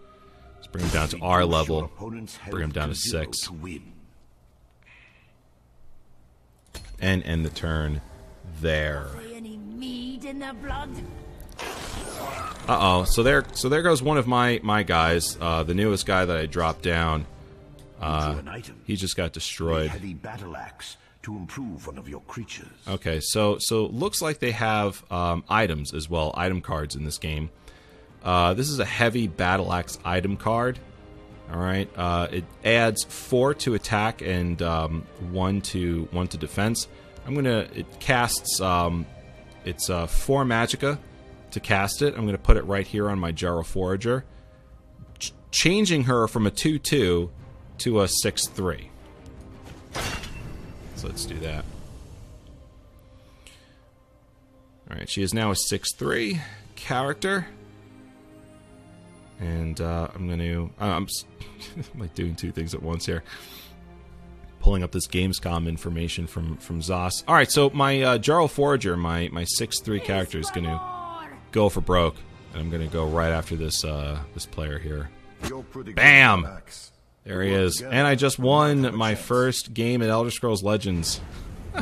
Let's 0.58 0.68
bring 0.68 0.84
him 0.84 0.92
down 0.92 1.08
to 1.10 1.20
our 1.22 1.46
level. 1.46 1.90
Bring 2.52 2.64
him 2.66 2.72
down 2.72 2.90
to 2.90 2.96
six. 2.96 3.50
And 7.00 7.24
end 7.24 7.46
the 7.46 7.50
turn 7.50 8.02
there. 8.62 9.08
Uh 12.68 12.78
oh. 12.82 13.04
So 13.04 13.22
there, 13.24 13.46
so 13.54 13.70
there 13.70 13.84
goes 13.84 14.02
one 14.02 14.18
of 14.18 14.28
my 14.28 14.60
my 14.64 14.84
guys, 14.84 15.38
uh, 15.40 15.64
the 15.64 15.74
newest 15.74 16.06
guy 16.06 16.26
that 16.26 16.36
I 16.36 16.46
dropped 16.46 16.82
down. 16.82 17.26
Uh, 18.02 18.42
he 18.86 18.96
just 18.96 19.16
got 19.16 19.32
destroyed. 19.34 19.90
Heavy 19.90 20.14
battle 20.14 20.56
axe 20.56 20.98
to 21.24 21.36
improve 21.36 21.88
one 21.88 21.98
of 21.98 22.08
your 22.08 22.22
creatures. 22.22 22.68
Okay, 22.88 23.20
so 23.20 23.58
so 23.60 23.88
looks 23.88 24.22
like 24.22 24.40
they 24.40 24.52
have 24.52 25.04
um, 25.12 25.44
items 25.50 25.94
as 25.94 26.10
well, 26.10 26.34
item 26.38 26.62
cards 26.62 26.96
in 26.96 27.04
this 27.04 27.18
game. 27.18 27.50
Uh, 28.24 28.54
this 28.54 28.70
is 28.70 28.80
a 28.80 28.86
heavy 28.86 29.28
battle 29.28 29.72
axe 29.74 29.98
item 30.06 30.38
card. 30.38 30.80
All 31.52 31.60
right, 31.60 31.90
uh, 31.96 32.28
it 32.32 32.44
adds 32.64 33.04
four 33.04 33.54
to 33.56 33.76
attack 33.76 34.22
and 34.22 34.62
um, 34.62 35.06
one 35.32 35.62
to 35.62 36.08
one 36.12 36.28
to 36.30 36.38
defense. 36.38 36.88
I'm 37.26 37.34
gonna 37.34 37.68
it 37.74 38.00
casts 38.00 38.60
um, 38.62 39.06
it's 39.64 39.90
uh, 39.90 40.08
four 40.08 40.44
magicka 40.44 41.00
to 41.52 41.60
cast 41.60 42.02
it. 42.02 42.16
I'm 42.16 42.26
gonna 42.26 42.38
put 42.38 42.58
it 42.58 42.66
right 42.66 42.86
here 42.86 43.10
on 43.10 43.18
my 43.20 43.32
Jeralt 43.32 43.66
Forager, 43.66 44.26
Ch- 45.20 45.34
changing 45.52 46.04
her 46.04 46.28
from 46.28 46.46
a 46.46 46.52
two 46.52 46.78
two 46.78 47.32
to 47.80 48.02
a 48.02 48.08
six 48.08 48.48
three. 48.48 48.90
So 50.96 51.08
let's 51.08 51.26
do 51.26 51.38
that. 51.40 51.66
All 54.90 54.98
right, 54.98 55.10
she 55.10 55.24
is 55.24 55.34
now 55.34 55.52
a 55.52 55.56
six 55.56 55.94
three 55.96 56.42
character. 56.76 57.48
And 59.40 59.82
uh, 59.82 60.08
I'm 60.14 60.28
going 60.28 60.40
to. 60.40 60.70
I'm 60.80 61.08
like 61.98 62.14
doing 62.16 62.36
two 62.36 62.52
things 62.52 62.74
at 62.74 62.82
once 62.82 63.06
here. 63.06 63.24
Pulling 64.60 64.84
up 64.84 64.92
this 64.92 65.08
Gamescom 65.08 65.68
information 65.68 66.26
from 66.28 66.58
from 66.58 66.82
Zos. 66.82 67.24
All 67.28 67.36
right, 67.36 67.52
so 67.52 67.70
my 67.72 68.02
uh, 68.02 68.18
Jeralt 68.18 68.52
Forager, 68.52 68.98
my 68.98 69.30
my 69.32 69.44
six 69.44 69.80
three 69.82 70.00
character, 70.00 70.40
is 70.40 70.50
going 70.52 70.66
to 70.66 70.82
go 71.52 71.70
for 71.70 71.82
broke, 71.82 72.16
and 72.54 72.62
I'm 72.62 72.70
going 72.70 72.82
to 72.82 72.92
go 72.92 73.06
right 73.06 73.32
after 73.32 73.56
this 73.56 73.84
uh, 73.84 74.18
this 74.34 74.46
player 74.46 74.80
here. 74.80 75.10
Bam! 75.96 76.48
There 77.26 77.42
he 77.42 77.52
is, 77.52 77.82
and 77.82 78.06
I 78.06 78.14
just 78.14 78.38
won 78.38 78.96
my 78.96 79.16
first 79.16 79.74
game 79.74 80.04
at 80.04 80.10
Elder 80.10 80.30
Scrolls 80.30 80.62
Legends. 80.62 81.20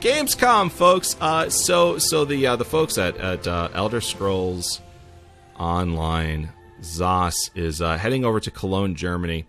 Gamescom, 0.00 0.72
folks. 0.72 1.16
Uh, 1.20 1.48
so 1.50 1.96
so 1.98 2.24
the 2.24 2.48
uh, 2.48 2.56
the 2.56 2.64
folks 2.64 2.98
at 2.98 3.16
at 3.18 3.46
uh, 3.46 3.68
Elder 3.72 4.00
Scrolls 4.00 4.80
Online, 5.56 6.48
Zos 6.82 7.34
is 7.54 7.80
uh, 7.80 7.96
heading 7.96 8.24
over 8.24 8.40
to 8.40 8.50
Cologne, 8.50 8.96
Germany, 8.96 9.46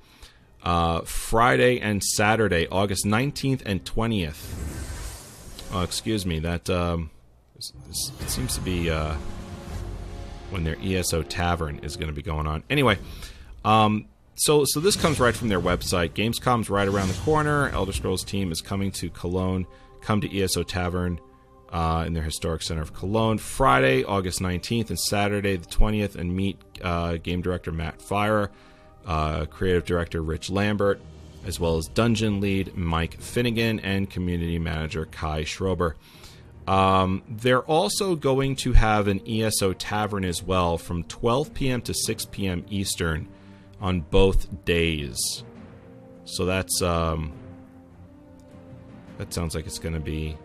uh, 0.61 1.01
Friday 1.01 1.79
and 1.79 2.03
Saturday, 2.03 2.67
August 2.67 3.05
19th 3.05 3.63
and 3.65 3.83
20th. 3.83 5.71
Oh, 5.73 5.81
excuse 5.81 6.27
me, 6.27 6.37
that 6.39 6.69
um, 6.69 7.09
it 7.57 8.29
seems 8.29 8.53
to 8.53 8.61
be 8.61 8.91
uh, 8.91 9.15
when 10.51 10.63
their 10.63 10.77
ESO 10.79 11.23
Tavern 11.23 11.79
is 11.79 11.95
going 11.95 12.09
to 12.09 12.13
be 12.13 12.21
going 12.21 12.45
on. 12.45 12.61
Anyway, 12.69 12.99
um, 13.63 14.05
so 14.35 14.65
so 14.65 14.79
this 14.79 14.95
comes 14.95 15.19
right 15.19 15.35
from 15.35 15.49
their 15.49 15.61
website. 15.61 16.11
Gamescom's 16.11 16.69
right 16.69 16.87
around 16.87 17.09
the 17.09 17.19
corner. 17.21 17.69
Elder 17.69 17.93
Scrolls 17.93 18.23
team 18.23 18.51
is 18.51 18.61
coming 18.61 18.91
to 18.93 19.09
Cologne. 19.09 19.67
Come 20.01 20.21
to 20.21 20.39
ESO 20.39 20.63
Tavern 20.63 21.19
uh, 21.71 22.03
in 22.07 22.13
their 22.13 22.23
historic 22.23 22.61
center 22.63 22.81
of 22.81 22.93
Cologne 22.93 23.37
Friday, 23.37 24.03
August 24.03 24.41
19th, 24.41 24.89
and 24.89 24.99
Saturday 24.99 25.57
the 25.57 25.67
20th, 25.67 26.15
and 26.15 26.35
meet 26.35 26.57
uh, 26.81 27.17
game 27.17 27.41
director 27.41 27.71
Matt 27.71 27.99
Firor, 27.99 28.49
uh, 29.05 29.45
creative 29.45 29.85
director 29.85 30.21
Rich 30.21 30.49
Lambert, 30.49 30.99
as 31.45 31.59
well 31.59 31.77
as 31.77 31.87
dungeon 31.87 32.41
lead 32.41 32.75
Mike 32.75 33.19
Finnegan 33.21 33.79
and 33.79 34.09
community 34.09 34.59
manager 34.59 35.05
Kai 35.05 35.43
Schober. 35.43 35.93
Um, 36.67 37.23
they're 37.27 37.63
also 37.63 38.15
going 38.15 38.55
to 38.57 38.73
have 38.73 39.07
an 39.07 39.21
ESO 39.27 39.73
tavern 39.73 40.23
as 40.23 40.43
well 40.43 40.77
from 40.77 41.03
12 41.03 41.53
p.m. 41.53 41.81
to 41.81 41.93
6 41.93 42.25
p.m. 42.25 42.65
Eastern 42.69 43.27
on 43.81 44.01
both 44.01 44.63
days. 44.63 45.43
So 46.25 46.45
that's 46.45 46.81
um, 46.81 47.33
that 49.17 49.33
sounds 49.33 49.55
like 49.55 49.65
it's 49.65 49.79
going 49.79 49.95
to 49.95 49.99
be 49.99 50.37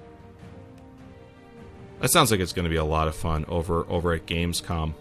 that 2.01 2.11
sounds 2.11 2.31
like 2.31 2.41
it's 2.41 2.53
going 2.53 2.65
to 2.65 2.71
be 2.71 2.77
a 2.77 2.85
lot 2.85 3.09
of 3.09 3.15
fun 3.15 3.45
over 3.49 3.87
over 3.89 4.13
at 4.13 4.27
Gamescom. 4.27 4.95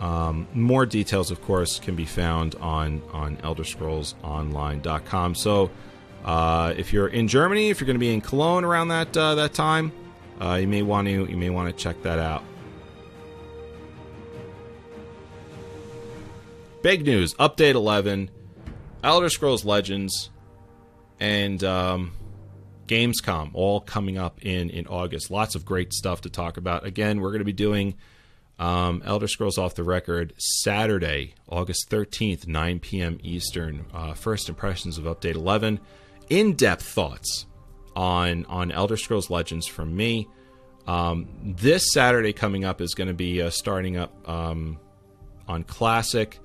Um, 0.00 0.48
more 0.52 0.84
details, 0.84 1.30
of 1.30 1.40
course, 1.42 1.78
can 1.78 1.94
be 1.94 2.04
found 2.04 2.54
on 2.56 3.02
on 3.12 3.36
ElderScrollsOnline.com. 3.38 5.34
So, 5.34 5.70
uh, 6.24 6.74
if 6.76 6.92
you're 6.92 7.08
in 7.08 7.28
Germany, 7.28 7.70
if 7.70 7.80
you're 7.80 7.86
going 7.86 7.96
to 7.96 8.00
be 8.00 8.12
in 8.12 8.20
Cologne 8.20 8.64
around 8.64 8.88
that 8.88 9.16
uh, 9.16 9.34
that 9.36 9.54
time, 9.54 9.92
uh, 10.40 10.54
you 10.54 10.66
may 10.66 10.82
want 10.82 11.06
to 11.06 11.26
you 11.26 11.36
may 11.36 11.50
want 11.50 11.68
to 11.68 11.82
check 11.82 12.02
that 12.02 12.18
out. 12.18 12.42
Big 16.82 17.06
news: 17.06 17.34
Update 17.34 17.74
11, 17.74 18.28
Elder 19.04 19.28
Scrolls 19.28 19.64
Legends, 19.64 20.30
and 21.20 21.62
um, 21.62 22.12
Gamescom, 22.88 23.50
all 23.54 23.80
coming 23.80 24.18
up 24.18 24.44
in 24.44 24.68
in 24.68 24.88
August. 24.88 25.30
Lots 25.30 25.54
of 25.54 25.64
great 25.64 25.92
stuff 25.92 26.22
to 26.22 26.30
talk 26.30 26.56
about. 26.56 26.84
Again, 26.84 27.20
we're 27.20 27.30
going 27.30 27.38
to 27.38 27.44
be 27.44 27.52
doing 27.52 27.94
um, 28.58 29.02
Elder 29.04 29.28
Scrolls 29.28 29.58
Off 29.58 29.76
the 29.76 29.84
Record 29.84 30.34
Saturday, 30.38 31.34
August 31.48 31.88
13th, 31.90 32.46
9 32.46 32.80
p.m. 32.80 33.18
Eastern. 33.22 33.86
Uh, 33.94 34.14
first 34.14 34.48
impressions 34.48 34.98
of 34.98 35.04
Update 35.04 35.34
11. 35.36 35.80
In 36.30 36.54
depth 36.54 36.82
thoughts 36.82 37.46
on, 37.94 38.44
on 38.46 38.70
Elder 38.70 38.96
Scrolls 38.96 39.30
Legends 39.30 39.66
from 39.66 39.94
me. 39.94 40.28
Um, 40.86 41.28
this 41.42 41.92
Saturday 41.92 42.32
coming 42.32 42.64
up 42.64 42.80
is 42.80 42.94
going 42.94 43.08
to 43.08 43.14
be 43.14 43.40
uh, 43.40 43.50
starting 43.50 43.96
up 43.96 44.28
um, 44.28 44.78
on 45.46 45.62
Classic 45.64 46.38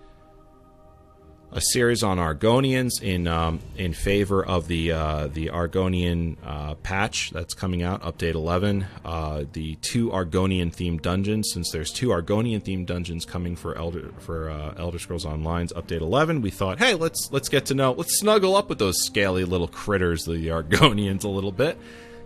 a 1.51 1.61
series 1.61 2.03
on 2.03 2.17
Argonians 2.17 3.01
in 3.01 3.27
um, 3.27 3.59
in 3.77 3.93
favor 3.93 4.45
of 4.45 4.67
the 4.67 4.91
uh, 4.91 5.27
the 5.27 5.47
Argonian 5.47 6.35
uh, 6.43 6.75
patch 6.75 7.31
that's 7.31 7.53
coming 7.53 7.83
out, 7.83 8.01
update 8.03 8.33
11. 8.33 8.85
Uh, 9.05 9.45
the 9.53 9.75
two 9.75 10.09
Argonian 10.09 10.73
themed 10.73 11.01
dungeons, 11.01 11.49
since 11.53 11.71
there's 11.71 11.91
two 11.91 12.09
Argonian 12.09 12.61
themed 12.61 12.85
dungeons 12.85 13.25
coming 13.25 13.55
for 13.55 13.77
Elder 13.77 14.11
for 14.19 14.49
uh, 14.49 14.73
Elder 14.77 14.99
Scrolls 14.99 15.25
Online's 15.25 15.73
update 15.73 16.01
11, 16.01 16.41
we 16.41 16.49
thought, 16.49 16.79
hey, 16.79 16.93
let's 16.93 17.29
let's 17.31 17.49
get 17.49 17.65
to 17.67 17.73
know, 17.73 17.93
let's 17.93 18.19
snuggle 18.19 18.55
up 18.55 18.69
with 18.69 18.79
those 18.79 18.97
scaly 19.05 19.45
little 19.45 19.67
critters, 19.67 20.25
the 20.25 20.47
Argonians, 20.47 21.23
a 21.23 21.29
little 21.29 21.51
bit. 21.51 21.77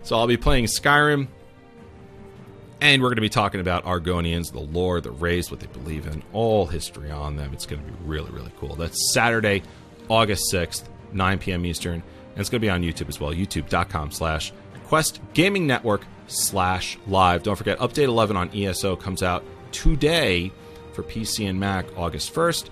So 0.02 0.16
I'll 0.16 0.26
be 0.26 0.36
playing 0.36 0.64
Skyrim 0.64 1.28
and 2.82 3.00
we're 3.00 3.10
going 3.10 3.16
to 3.16 3.22
be 3.22 3.28
talking 3.28 3.60
about 3.60 3.84
Argonians, 3.84 4.50
the 4.50 4.58
lore, 4.58 5.00
the 5.00 5.12
race, 5.12 5.52
what 5.52 5.60
they 5.60 5.68
believe 5.68 6.08
in, 6.08 6.20
all 6.32 6.66
history 6.66 7.12
on 7.12 7.36
them. 7.36 7.52
It's 7.52 7.64
going 7.64 7.80
to 7.80 7.88
be 7.88 7.96
really, 8.04 8.32
really 8.32 8.50
cool. 8.58 8.74
That's 8.74 9.14
Saturday, 9.14 9.62
August 10.08 10.52
6th, 10.52 10.82
9 11.12 11.38
p.m. 11.38 11.64
Eastern. 11.64 11.94
And 11.94 12.40
it's 12.40 12.50
going 12.50 12.60
to 12.60 12.66
be 12.66 12.70
on 12.70 12.82
YouTube 12.82 13.08
as 13.08 13.20
well, 13.20 13.30
youtube.com 13.30 14.10
slash 14.10 14.52
Quest 14.88 15.20
Gaming 15.32 15.64
Network 15.64 16.04
slash 16.26 16.98
live. 17.06 17.44
Don't 17.44 17.54
forget, 17.54 17.78
Update 17.78 18.08
11 18.08 18.36
on 18.36 18.50
ESO 18.52 18.96
comes 18.96 19.22
out 19.22 19.44
today 19.70 20.50
for 20.92 21.04
PC 21.04 21.48
and 21.48 21.60
Mac 21.60 21.86
August 21.96 22.34
1st, 22.34 22.68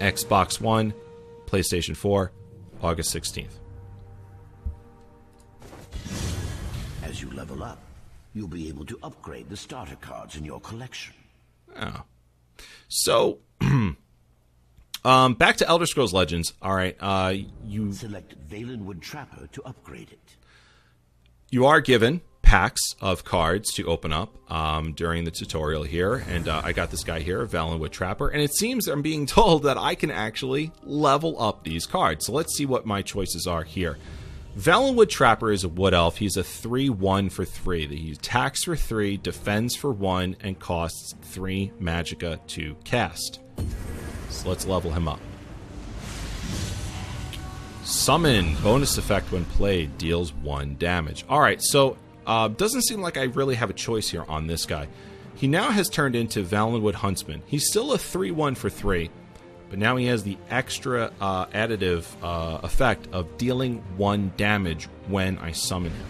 Xbox 0.00 0.60
One, 0.60 0.92
PlayStation 1.46 1.96
4, 1.96 2.32
August 2.82 3.14
16th. 3.14 3.60
As 7.04 7.22
you 7.22 7.30
level 7.30 7.62
up, 7.62 7.78
you'll 8.34 8.48
be 8.48 8.68
able 8.68 8.84
to 8.86 8.98
upgrade 9.02 9.48
the 9.48 9.56
starter 9.56 9.96
cards 9.96 10.36
in 10.36 10.44
your 10.44 10.60
collection. 10.60 11.14
Oh. 11.80 12.02
So, 12.88 13.38
um, 15.04 15.34
back 15.34 15.56
to 15.58 15.68
Elder 15.68 15.86
Scrolls 15.86 16.12
Legends. 16.12 16.52
All 16.60 16.74
right, 16.74 16.96
uh, 17.00 17.34
you 17.64 17.92
Select 17.92 18.48
Valenwood 18.48 19.00
Trapper 19.00 19.46
to 19.52 19.62
upgrade 19.62 20.10
it. 20.12 20.36
you 21.50 21.64
are 21.66 21.80
given 21.80 22.20
packs 22.42 22.94
of 23.00 23.24
cards 23.24 23.72
to 23.72 23.86
open 23.86 24.12
up 24.12 24.34
um, 24.52 24.92
during 24.92 25.24
the 25.24 25.30
tutorial 25.30 25.82
here, 25.82 26.22
and 26.28 26.46
uh, 26.46 26.60
I 26.62 26.72
got 26.72 26.90
this 26.90 27.02
guy 27.02 27.20
here, 27.20 27.44
Valenwood 27.46 27.90
Trapper, 27.90 28.28
and 28.28 28.42
it 28.42 28.54
seems 28.54 28.86
I'm 28.86 29.02
being 29.02 29.26
told 29.40 29.62
that 29.64 29.78
I 29.78 29.94
can 29.94 30.10
actually 30.10 30.70
level 30.82 31.40
up 31.40 31.64
these 31.64 31.86
cards. 31.86 32.26
So 32.26 32.32
let's 32.32 32.54
see 32.56 32.66
what 32.66 32.84
my 32.86 33.02
choices 33.02 33.46
are 33.46 33.62
here. 33.64 33.96
Valenwood 34.56 35.08
Trapper 35.08 35.50
is 35.50 35.64
a 35.64 35.68
Wood 35.68 35.94
Elf. 35.94 36.18
He's 36.18 36.36
a 36.36 36.44
3 36.44 36.88
1 36.88 37.28
for 37.28 37.44
3. 37.44 37.88
He 37.88 38.12
attacks 38.12 38.62
for 38.62 38.76
3, 38.76 39.16
defends 39.16 39.74
for 39.74 39.90
1, 39.90 40.36
and 40.40 40.56
costs 40.60 41.16
3 41.22 41.72
Magicka 41.80 42.38
to 42.48 42.76
cast. 42.84 43.40
So 44.30 44.48
let's 44.48 44.64
level 44.64 44.92
him 44.92 45.08
up. 45.08 45.18
Summon. 47.82 48.54
Bonus 48.62 48.96
effect 48.96 49.32
when 49.32 49.44
played. 49.44 49.98
Deals 49.98 50.32
1 50.32 50.76
damage. 50.78 51.24
Alright, 51.28 51.60
so 51.60 51.96
uh, 52.24 52.46
doesn't 52.46 52.82
seem 52.82 53.00
like 53.00 53.16
I 53.16 53.24
really 53.24 53.56
have 53.56 53.70
a 53.70 53.74
choice 53.74 54.08
here 54.08 54.24
on 54.28 54.46
this 54.46 54.66
guy. 54.66 54.86
He 55.34 55.48
now 55.48 55.72
has 55.72 55.88
turned 55.88 56.14
into 56.14 56.44
Valenwood 56.44 56.94
Huntsman. 56.94 57.42
He's 57.46 57.68
still 57.68 57.92
a 57.92 57.98
3 57.98 58.30
1 58.30 58.54
for 58.54 58.70
3 58.70 59.10
but 59.74 59.80
now 59.80 59.96
he 59.96 60.06
has 60.06 60.22
the 60.22 60.38
extra 60.50 61.10
uh, 61.20 61.46
additive 61.46 62.06
uh, 62.22 62.60
effect 62.62 63.08
of 63.10 63.36
dealing 63.38 63.82
one 63.96 64.30
damage 64.36 64.84
when 65.08 65.36
I 65.38 65.50
summon 65.50 65.90
him. 65.90 66.06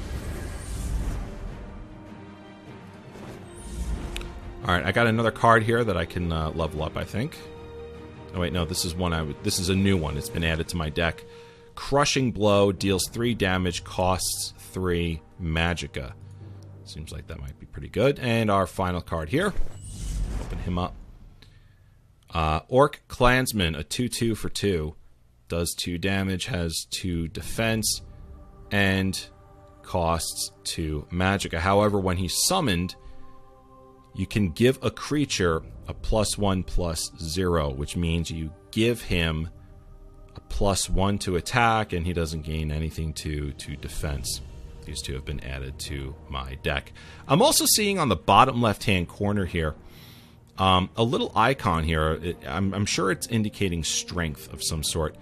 All 4.67 4.75
right, 4.75 4.85
I 4.85 4.93
got 4.93 5.07
another 5.07 5.31
card 5.31 5.63
here 5.63 5.83
that 5.83 5.97
I 5.97 6.05
can 6.05 6.31
uh, 6.31 6.51
level 6.51 6.83
up. 6.83 6.99
I 6.99 7.05
think. 7.05 7.39
Oh 8.35 8.41
wait, 8.41 8.53
no, 8.53 8.67
this 8.67 8.85
is 8.85 8.95
one 8.95 9.15
I. 9.15 9.25
This 9.43 9.59
is 9.59 9.71
a 9.71 9.75
new 9.75 9.97
one. 9.97 10.19
It's 10.19 10.29
been 10.29 10.45
added 10.45 10.69
to 10.69 10.77
my 10.77 10.91
deck. 10.91 11.25
Crushing 11.75 12.33
blow 12.33 12.71
deals 12.71 13.09
three 13.09 13.33
damage, 13.33 13.83
costs 13.83 14.53
three 14.59 15.23
magicka. 15.41 16.13
Seems 16.85 17.13
like 17.13 17.29
that 17.29 17.41
might 17.41 17.59
be 17.59 17.65
pretty 17.65 17.89
good. 17.89 18.19
And 18.19 18.51
our 18.51 18.67
final 18.67 19.01
card 19.01 19.31
here. 19.31 19.55
Open 20.43 20.59
him 20.59 20.79
up. 20.79 20.95
Uh, 22.35 22.61
Orc 22.69 23.01
Clansman, 23.07 23.77
a 23.77 23.85
2 23.85 24.09
2 24.09 24.35
for 24.35 24.49
2, 24.49 24.95
does 25.49 25.73
2 25.75 25.99
damage, 25.99 26.47
has 26.47 26.87
2 26.91 27.29
defense, 27.29 28.03
and 28.73 29.29
costs 29.83 30.51
2 30.65 31.07
magicka. 31.13 31.59
However, 31.59 32.01
when 32.01 32.17
he's 32.17 32.45
summoned, 32.47 32.97
you 34.15 34.27
can 34.27 34.51
give 34.51 34.79
a 34.83 34.91
creature 34.91 35.63
a 35.87 35.95
plus 35.95 36.37
1 36.37 36.65
plus 36.65 37.11
0, 37.21 37.71
which 37.71 37.97
means 37.97 38.31
you 38.31 38.53
give 38.73 39.03
him 39.03 39.49
a 40.35 40.41
plus 40.41 40.91
1 40.91 41.19
to 41.19 41.37
attack, 41.37 41.93
and 41.93 42.05
he 42.05 42.13
doesn't 42.13 42.43
gain 42.43 42.73
anything 42.73 43.13
to, 43.13 43.53
to 43.53 43.77
defense. 43.77 44.41
These 44.85 45.03
two 45.03 45.15
have 45.15 45.25
been 45.25 45.41
added 45.41 45.79
to 45.81 46.15
my 46.29 46.57
deck. 46.57 46.93
I'm 47.27 47.41
also 47.41 47.65
seeing 47.65 47.99
on 47.99 48.09
the 48.09 48.17
bottom 48.17 48.61
left 48.61 48.85
hand 48.85 49.09
corner 49.09 49.47
here 49.47 49.75
um, 50.59 50.91
a 50.97 51.03
little 51.03 51.33
icon 51.35 51.85
here, 51.85 52.13
it, 52.23 52.37
I'm, 52.47 52.73
I'm, 52.75 52.87
sure 52.87 53.11
it's 53.11 53.27
indicating 53.27 53.83
strength 53.83 54.53
of 54.53 54.63
some 54.63 54.85
sort 54.85 55.17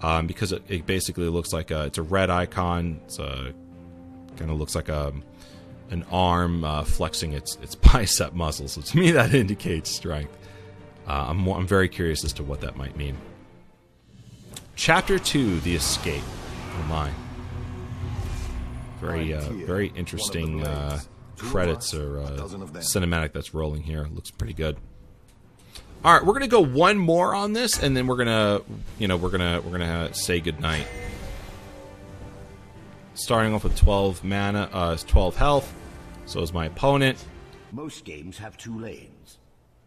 um, 0.00 0.26
because 0.26 0.52
it, 0.52 0.62
it, 0.68 0.86
basically 0.86 1.28
looks 1.28 1.52
like 1.52 1.70
a, 1.70 1.84
it's 1.84 1.98
a 1.98 2.02
red 2.02 2.30
icon. 2.30 3.00
It's 3.04 3.18
a 3.18 3.52
kind 4.36 4.50
of 4.50 4.58
looks 4.58 4.74
like 4.74 4.88
a 4.88 5.12
an 5.90 6.04
arm 6.10 6.64
uh, 6.64 6.84
flexing 6.84 7.32
its 7.32 7.56
its 7.56 7.74
bicep 7.92 8.32
muscles. 8.32 8.72
So 8.72 8.80
to 8.80 8.96
me, 8.96 9.10
that 9.12 9.34
indicates 9.34 9.90
strength. 9.90 10.36
Uh, 11.06 11.26
I'm 11.28 11.46
I'm 11.48 11.66
very 11.66 11.88
curious 11.88 12.24
as 12.24 12.32
to 12.34 12.42
what 12.42 12.60
that 12.62 12.76
might 12.76 12.96
mean. 12.96 13.16
Chapter 14.74 15.18
two: 15.18 15.60
The 15.60 15.74
Escape. 15.74 16.22
Oh 16.78 16.82
my! 16.88 17.10
Very 19.00 19.34
uh, 19.34 19.40
very 19.40 19.92
interesting 19.96 20.64
uh, 20.64 21.00
credits 21.38 21.94
or 21.94 22.20
uh, 22.20 22.30
cinematic 22.78 23.32
that's 23.32 23.54
rolling 23.54 23.82
here. 23.82 24.06
Looks 24.12 24.30
pretty 24.30 24.54
good. 24.54 24.76
All 26.04 26.12
right, 26.14 26.24
we're 26.24 26.34
gonna 26.34 26.46
go 26.46 26.60
one 26.60 26.96
more 26.96 27.34
on 27.34 27.52
this, 27.52 27.82
and 27.82 27.96
then 27.96 28.06
we're 28.06 28.16
gonna, 28.16 28.60
you 28.98 29.08
know, 29.08 29.16
we're 29.16 29.30
gonna 29.30 29.60
we're 29.64 29.72
gonna 29.72 30.14
say 30.14 30.40
goodnight. 30.40 30.86
Starting 33.14 33.52
off 33.52 33.64
with 33.64 33.76
12 33.76 34.22
mana, 34.22 34.68
uh, 34.72 34.96
12 34.96 35.36
health. 35.36 35.74
So 36.26 36.40
is 36.40 36.52
my 36.52 36.66
opponent. 36.66 37.24
Most 37.72 38.04
games 38.04 38.38
have 38.38 38.56
two 38.56 38.78
lanes. 38.78 39.38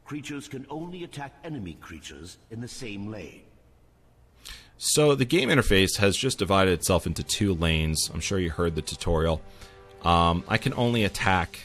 Creatures 0.04 0.50
can 0.50 0.66
only 0.70 1.04
attack 1.04 1.34
enemy 1.44 1.78
creatures 1.80 2.38
in 2.50 2.60
the 2.60 2.68
same 2.68 3.10
lane. 3.10 3.44
So 4.78 5.16
the 5.16 5.26
game 5.26 5.50
interface 5.50 5.98
has 5.98 6.18
just 6.18 6.40
divided 6.40 6.74
itself 6.74 7.06
into 7.06 7.24
two 7.24 7.54
lanes. 7.54 8.10
I'm 8.14 8.20
sure 8.20 8.40
you 8.40 8.50
heard 8.50 8.76
the 8.76 8.82
tutorial. 8.82 9.42
Um, 10.04 10.44
I 10.48 10.58
can 10.58 10.74
only 10.74 11.04
attack 11.04 11.60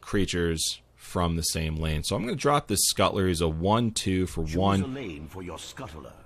creatures 0.00 0.80
from 0.96 1.36
the 1.36 1.42
same 1.42 1.76
lane. 1.76 2.04
So 2.04 2.14
I'm 2.14 2.22
going 2.22 2.34
to 2.34 2.40
drop 2.40 2.68
this 2.68 2.92
Scuttler. 2.92 3.28
He's 3.28 3.40
a 3.40 3.44
1-2 3.44 4.28
for 4.28 4.44
Choose 4.44 4.56
1. 4.56 4.94
lane 4.94 5.26
for. 5.28 5.42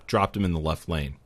Dropped 0.06 0.36
him 0.36 0.44
in 0.44 0.52
the 0.52 0.60
left 0.60 0.88
lane. 0.88 1.16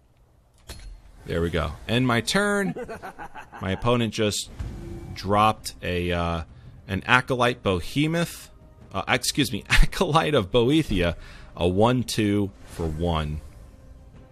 There 1.26 1.42
we 1.42 1.50
go. 1.50 1.72
End 1.86 2.06
my 2.06 2.20
turn. 2.20 2.74
my 3.60 3.72
opponent 3.72 4.14
just 4.14 4.50
dropped 5.14 5.74
a 5.82 6.12
uh, 6.12 6.42
an 6.86 7.02
Acolyte 7.06 7.62
Behemoth. 7.62 8.50
Uh, 8.92 9.02
excuse 9.08 9.52
me, 9.52 9.64
Acolyte 9.70 10.34
of 10.34 10.50
Boethiah. 10.50 11.16
A 11.56 11.64
1-2 11.64 12.50
for 12.66 12.86
1. 12.86 13.40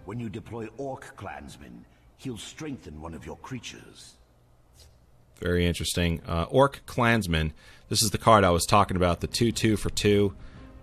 When 0.05 0.19
you 0.19 0.29
deploy 0.29 0.69
Orc 0.77 1.13
Clansmen, 1.17 1.85
he'll 2.17 2.37
strengthen 2.37 3.01
one 3.01 3.13
of 3.13 3.25
your 3.25 3.35
creatures. 3.37 4.16
Very 5.39 5.65
interesting. 5.65 6.21
Uh, 6.27 6.45
Orc 6.49 6.81
Clansman. 6.85 7.53
This 7.89 8.01
is 8.01 8.11
the 8.11 8.17
card 8.17 8.43
I 8.43 8.49
was 8.49 8.65
talking 8.65 8.97
about. 8.97 9.21
The 9.21 9.27
2 9.27 9.51
2 9.51 9.77
for 9.77 9.89
2. 9.89 10.33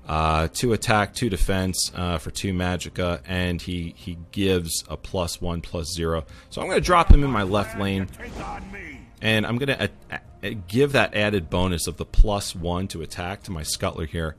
Uh, 0.07 0.49
2 0.53 0.75
attack, 0.75 1.15
2 1.15 1.31
defense 1.31 1.91
uh, 1.95 2.19
for 2.19 2.31
2 2.31 2.53
magicka, 2.53 3.21
and 3.27 3.63
he, 3.63 3.95
he 3.97 4.19
gives 4.33 4.85
a 4.89 4.99
plus 4.99 5.41
1, 5.41 5.63
plus 5.63 5.95
0. 5.95 6.25
So 6.51 6.61
I'm 6.61 6.67
going 6.69 6.79
to 6.79 6.85
drop 6.85 7.11
him 7.11 7.25
in 7.25 7.31
my 7.31 7.43
left 7.43 7.79
lane. 7.79 8.09
And 9.23 9.47
I'm 9.47 9.57
going 9.57 9.79
to 9.79 9.91
give 10.69 10.93
that 10.93 11.15
added 11.15 11.49
bonus 11.49 11.87
of 11.87 11.97
the 11.97 12.05
plus 12.05 12.55
1 12.55 12.89
to 12.89 13.01
attack 13.01 13.45
to 13.45 13.51
my 13.51 13.63
Scuttler 13.63 14.07
here. 14.07 14.37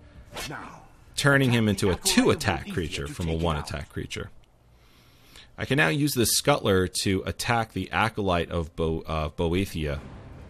Turning 1.15 1.51
him 1.51 1.67
into 1.67 1.89
a 1.89 1.95
2 1.95 2.29
attack 2.29 2.71
creature 2.71 3.07
from 3.07 3.27
a 3.29 3.33
1 3.33 3.55
attack 3.57 3.89
creature. 3.89 4.29
I 5.57 5.63
can 5.63 5.77
now 5.77 5.87
use 5.87 6.13
this 6.13 6.41
Scuttler 6.41 6.91
to 7.03 7.23
attack 7.25 7.71
the 7.71 7.89
Acolyte 7.91 8.51
of 8.51 8.75
Bo 8.75 9.03
uh, 9.07 9.29
Boethiah 9.29 9.99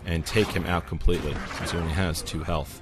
and 0.04 0.26
take 0.26 0.48
him 0.48 0.66
out 0.66 0.88
completely, 0.88 1.36
since 1.58 1.72
he 1.72 1.78
only 1.78 1.94
has 1.94 2.24
two 2.24 2.44
health. 2.44 2.82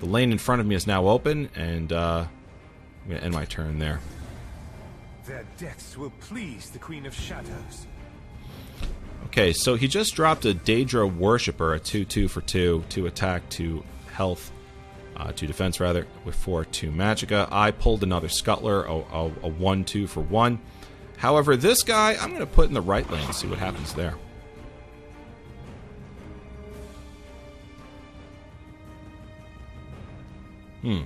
The 0.00 0.06
lane 0.06 0.32
in 0.32 0.38
front 0.38 0.60
of 0.60 0.66
me 0.66 0.74
is 0.74 0.86
now 0.86 1.06
open, 1.06 1.48
and 1.54 1.92
uh, 1.92 2.26
I'm 2.26 3.08
going 3.08 3.20
to 3.20 3.24
end 3.24 3.34
my 3.34 3.44
turn 3.44 3.78
there. 3.78 4.00
Their 5.26 5.44
deaths 5.58 5.96
will 5.96 6.12
please 6.20 6.70
the 6.70 6.80
Queen 6.80 7.06
of 7.06 7.14
Shadows. 7.14 7.86
Okay, 9.26 9.52
so 9.52 9.76
he 9.76 9.86
just 9.86 10.16
dropped 10.16 10.44
a 10.44 10.54
Daedra 10.54 11.12
Worshipper, 11.12 11.74
a 11.74 11.80
2-2 11.80 12.28
for 12.28 12.40
2, 12.40 12.84
2 12.88 13.06
attack, 13.06 13.48
2 13.48 13.84
health, 14.12 14.50
uh, 15.16 15.30
2 15.30 15.46
defense 15.46 15.78
rather, 15.78 16.08
with 16.24 16.34
4 16.34 16.64
2 16.64 16.90
Magicka. 16.90 17.46
I 17.52 17.70
pulled 17.70 18.02
another 18.02 18.26
Scuttler, 18.26 18.84
a 18.84 19.50
1-2 19.50 20.08
for 20.08 20.20
1. 20.20 20.60
However, 21.22 21.56
this 21.56 21.84
guy, 21.84 22.16
I'm 22.20 22.30
going 22.30 22.40
to 22.40 22.46
put 22.46 22.66
in 22.66 22.74
the 22.74 22.80
right 22.80 23.08
lane, 23.08 23.24
and 23.24 23.32
see 23.32 23.46
what 23.46 23.60
happens 23.60 23.94
there. 23.94 24.16
Hmm. 30.80 31.02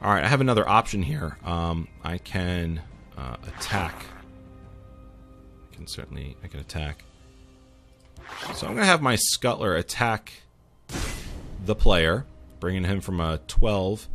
All 0.00 0.14
right, 0.14 0.22
I 0.22 0.28
have 0.28 0.40
another 0.40 0.68
option 0.68 1.02
here. 1.02 1.36
Um, 1.44 1.88
I 2.04 2.18
can 2.18 2.80
uh, 3.18 3.38
attack. 3.48 4.04
I 5.72 5.74
can 5.74 5.88
certainly, 5.88 6.36
I 6.44 6.46
can 6.46 6.60
attack. 6.60 7.02
So 8.54 8.68
I'm 8.68 8.74
going 8.74 8.84
to 8.84 8.84
have 8.84 9.02
my 9.02 9.16
Scuttler 9.16 9.76
attack 9.76 10.32
the 11.66 11.74
player, 11.74 12.24
bringing 12.60 12.84
him 12.84 13.00
from 13.00 13.18
a 13.18 13.40
12 13.48 14.08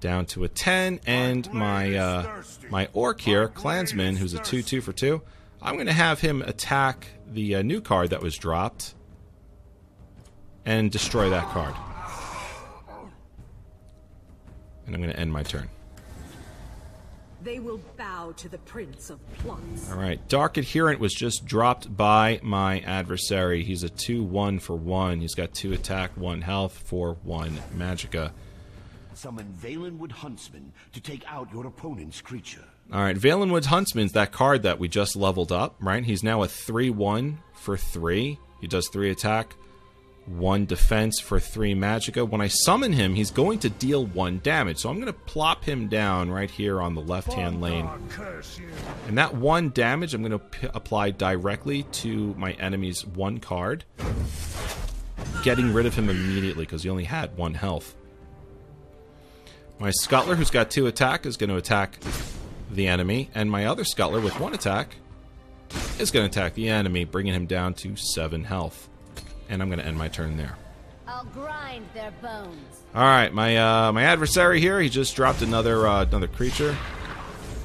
down 0.00 0.26
to 0.26 0.44
a 0.44 0.48
10, 0.48 1.00
and 1.06 1.52
my 1.52 1.94
uh, 1.94 2.42
my 2.70 2.88
orc 2.92 3.20
here, 3.20 3.48
Clansman, 3.48 4.16
who's 4.16 4.34
a 4.34 4.38
2 4.38 4.62
2 4.62 4.80
for 4.80 4.92
2, 4.92 5.20
I'm 5.60 5.74
going 5.74 5.86
to 5.86 5.92
have 5.92 6.20
him 6.20 6.42
attack 6.42 7.06
the 7.26 7.56
uh, 7.56 7.62
new 7.62 7.80
card 7.80 8.10
that 8.10 8.22
was 8.22 8.36
dropped 8.36 8.94
and 10.64 10.90
destroy 10.90 11.30
that 11.30 11.46
card. 11.46 11.74
And 14.86 14.94
I'm 14.94 15.02
going 15.02 15.12
to 15.12 15.20
end 15.20 15.32
my 15.32 15.42
turn. 15.42 15.68
They 17.42 17.60
will 17.60 17.80
bow 17.96 18.32
to 18.36 18.48
the 18.48 18.58
Prince 18.58 19.10
of 19.10 19.20
Plots. 19.38 19.90
All 19.90 19.98
right. 19.98 20.26
Dark 20.28 20.56
Adherent 20.56 20.98
was 20.98 21.14
just 21.14 21.46
dropped 21.46 21.96
by 21.96 22.40
my 22.42 22.80
adversary. 22.80 23.62
He's 23.62 23.82
a 23.82 23.88
2 23.88 24.24
1 24.24 24.58
for 24.58 24.74
1. 24.74 25.20
He's 25.20 25.34
got 25.34 25.54
2 25.54 25.72
attack, 25.72 26.10
1 26.16 26.42
health, 26.42 26.76
4 26.86 27.16
1 27.22 27.58
magicka. 27.76 28.32
Summon 29.18 29.52
Valenwood 29.60 30.12
Huntsman 30.12 30.72
to 30.92 31.00
take 31.00 31.24
out 31.26 31.52
your 31.52 31.66
opponent's 31.66 32.20
creature. 32.20 32.64
All 32.92 33.02
right, 33.02 33.16
Valenwood 33.16 33.64
Huntsman's 33.64 34.12
that 34.12 34.30
card 34.30 34.62
that 34.62 34.78
we 34.78 34.86
just 34.86 35.16
leveled 35.16 35.50
up, 35.50 35.74
right? 35.80 36.04
He's 36.04 36.22
now 36.22 36.44
a 36.44 36.48
3 36.48 36.90
1 36.90 37.38
for 37.52 37.76
3. 37.76 38.38
He 38.60 38.66
does 38.68 38.88
3 38.88 39.10
attack, 39.10 39.56
one 40.26 40.66
defense 40.66 41.18
for 41.18 41.40
three 41.40 41.74
magicka. 41.74 42.28
When 42.28 42.40
I 42.40 42.48
summon 42.48 42.92
him, 42.92 43.14
he's 43.14 43.30
going 43.30 43.58
to 43.60 43.70
deal 43.70 44.06
one 44.06 44.40
damage. 44.42 44.78
So 44.78 44.90
I'm 44.90 44.96
going 45.00 45.06
to 45.06 45.12
plop 45.12 45.64
him 45.64 45.88
down 45.88 46.30
right 46.30 46.50
here 46.50 46.80
on 46.80 46.94
the 46.94 47.00
left 47.00 47.32
hand 47.32 47.60
lane. 47.60 47.88
And 49.06 49.18
that 49.18 49.34
one 49.34 49.70
damage 49.70 50.14
I'm 50.14 50.22
going 50.22 50.32
to 50.32 50.38
p- 50.38 50.68
apply 50.74 51.10
directly 51.10 51.84
to 51.84 52.34
my 52.34 52.52
enemy's 52.52 53.04
one 53.04 53.38
card, 53.38 53.84
getting 55.42 55.72
rid 55.72 55.86
of 55.86 55.94
him 55.94 56.08
immediately 56.08 56.64
because 56.64 56.82
he 56.82 56.90
only 56.90 57.04
had 57.04 57.36
one 57.36 57.54
health. 57.54 57.96
My 59.80 59.90
Scuttler, 59.90 60.34
who's 60.34 60.50
got 60.50 60.70
two 60.70 60.86
attack, 60.88 61.24
is 61.24 61.36
going 61.36 61.50
to 61.50 61.56
attack 61.56 61.98
the 62.70 62.88
enemy, 62.88 63.30
and 63.34 63.50
my 63.50 63.66
other 63.66 63.84
Scuttler 63.84 64.22
with 64.22 64.38
one 64.40 64.52
attack 64.52 64.96
is 65.98 66.10
going 66.10 66.28
to 66.28 66.38
attack 66.38 66.54
the 66.54 66.68
enemy, 66.68 67.04
bringing 67.04 67.32
him 67.32 67.46
down 67.46 67.74
to 67.74 67.94
seven 67.96 68.44
health. 68.44 68.88
And 69.48 69.62
I'm 69.62 69.68
going 69.68 69.78
to 69.78 69.86
end 69.86 69.96
my 69.96 70.08
turn 70.08 70.36
there. 70.36 70.56
I'll 71.06 71.24
grind 71.26 71.86
their 71.94 72.10
bones. 72.20 72.82
All 72.94 73.02
right, 73.02 73.32
my 73.32 73.56
uh, 73.56 73.92
my 73.92 74.02
adversary 74.02 74.60
here, 74.60 74.80
he 74.80 74.88
just 74.88 75.14
dropped 75.14 75.42
another 75.42 75.86
uh, 75.86 76.02
another 76.02 76.26
creature 76.26 76.76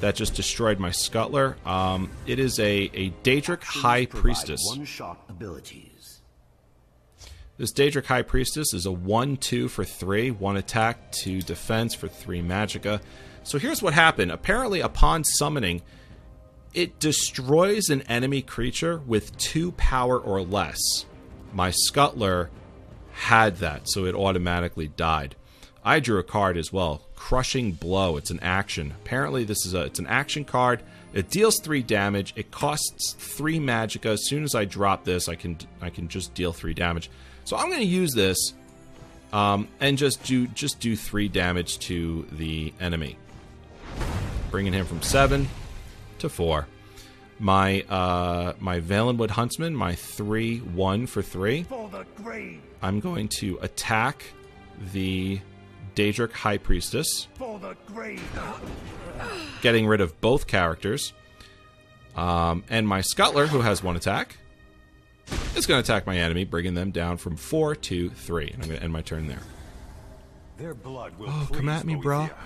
that 0.00 0.14
just 0.14 0.34
destroyed 0.34 0.78
my 0.78 0.90
Scuttler. 0.90 1.54
Um, 1.66 2.10
it 2.26 2.38
is 2.38 2.58
a 2.58 2.90
a 2.94 3.10
Daedric 3.22 3.62
High 3.62 4.06
Priestess. 4.06 4.60
One-shot 4.66 5.24
abilities. 5.28 5.83
This 7.56 7.72
Daedric 7.72 8.06
High 8.06 8.22
Priestess 8.22 8.74
is 8.74 8.84
a 8.84 8.90
1 8.90 9.36
2 9.36 9.68
for 9.68 9.84
3, 9.84 10.32
1 10.32 10.56
attack, 10.56 11.12
2 11.12 11.40
defense 11.40 11.94
for 11.94 12.08
3 12.08 12.42
magicka. 12.42 13.00
So 13.44 13.60
here's 13.60 13.80
what 13.80 13.94
happened. 13.94 14.32
Apparently, 14.32 14.80
upon 14.80 15.22
summoning, 15.22 15.82
it 16.72 16.98
destroys 16.98 17.90
an 17.90 18.02
enemy 18.02 18.42
creature 18.42 19.00
with 19.06 19.36
2 19.38 19.70
power 19.72 20.18
or 20.18 20.42
less. 20.42 20.80
My 21.52 21.70
Scuttler 21.70 22.48
had 23.12 23.58
that, 23.58 23.82
so 23.88 24.04
it 24.04 24.16
automatically 24.16 24.88
died. 24.88 25.36
I 25.84 26.00
drew 26.00 26.18
a 26.18 26.24
card 26.24 26.56
as 26.56 26.72
well. 26.72 27.02
Crushing 27.14 27.70
Blow. 27.70 28.16
It's 28.16 28.32
an 28.32 28.40
action. 28.40 28.94
Apparently, 29.04 29.44
this 29.44 29.64
is 29.64 29.74
a 29.74 29.82
it's 29.82 30.00
an 30.00 30.08
action 30.08 30.44
card. 30.44 30.82
It 31.12 31.30
deals 31.30 31.60
three 31.60 31.84
damage. 31.84 32.32
It 32.34 32.50
costs 32.50 33.14
three 33.16 33.60
magicka. 33.60 34.06
As 34.06 34.26
soon 34.26 34.42
as 34.42 34.56
I 34.56 34.64
drop 34.64 35.04
this, 35.04 35.28
I 35.28 35.36
can 35.36 35.56
I 35.80 35.90
can 35.90 36.08
just 36.08 36.34
deal 36.34 36.52
three 36.52 36.74
damage. 36.74 37.10
So 37.44 37.56
I'm 37.56 37.68
going 37.68 37.80
to 37.80 37.86
use 37.86 38.12
this 38.14 38.54
um, 39.32 39.68
and 39.80 39.98
just 39.98 40.22
do 40.24 40.46
just 40.48 40.80
do 40.80 40.96
three 40.96 41.28
damage 41.28 41.78
to 41.80 42.26
the 42.32 42.72
enemy, 42.80 43.18
bringing 44.50 44.72
him 44.72 44.86
from 44.86 45.02
seven 45.02 45.48
to 46.18 46.28
four. 46.28 46.66
My 47.38 47.82
uh, 47.82 48.54
my 48.60 48.80
Valenwood 48.80 49.30
Huntsman, 49.30 49.74
my 49.74 49.94
three 49.94 50.58
one 50.58 51.06
for 51.06 51.20
three. 51.20 51.64
For 51.64 51.90
the! 51.90 52.06
I'm 52.80 53.00
going 53.00 53.28
to 53.40 53.58
attack 53.60 54.24
the 54.92 55.40
Daedric 55.96 56.32
High 56.32 56.58
Priestess, 56.58 57.28
For 57.34 57.58
the 57.58 57.76
getting 59.62 59.86
rid 59.86 60.00
of 60.00 60.20
both 60.20 60.46
characters. 60.46 61.12
Um, 62.16 62.62
and 62.70 62.86
my 62.86 63.00
Scuttler, 63.00 63.48
who 63.48 63.60
has 63.62 63.82
one 63.82 63.96
attack, 63.96 64.36
is 65.56 65.66
going 65.66 65.82
to 65.82 65.84
attack 65.92 66.06
my 66.06 66.16
enemy, 66.18 66.44
bringing 66.44 66.74
them 66.74 66.90
down 66.90 67.16
from 67.16 67.36
four 67.36 67.74
to 67.74 68.10
three. 68.10 68.50
And 68.52 68.62
I'm 68.62 68.68
going 68.68 68.78
to 68.78 68.84
end 68.84 68.92
my 68.92 69.02
turn 69.02 69.26
there. 69.28 69.40
Their 70.56 70.74
blood 70.74 71.18
will 71.18 71.28
Oh, 71.30 71.48
come 71.52 71.68
at 71.68 71.84
me, 71.84 71.96
bro. 71.96 72.28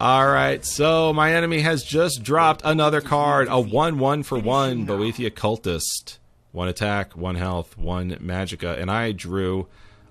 All 0.00 0.28
right, 0.28 0.64
so 0.64 1.12
my 1.12 1.34
enemy 1.34 1.60
has 1.60 1.82
just 1.82 2.22
dropped 2.22 2.62
another 2.64 3.00
card, 3.00 3.48
a 3.50 3.58
one-one 3.60 4.22
for 4.22 4.38
one, 4.38 4.86
Boethiah 4.86 5.32
Cultist. 5.32 6.18
One 6.52 6.68
attack, 6.68 7.16
one 7.16 7.34
health, 7.34 7.76
one 7.76 8.12
magicka, 8.12 8.78
and 8.80 8.90
I 8.92 9.10
drew 9.10 9.66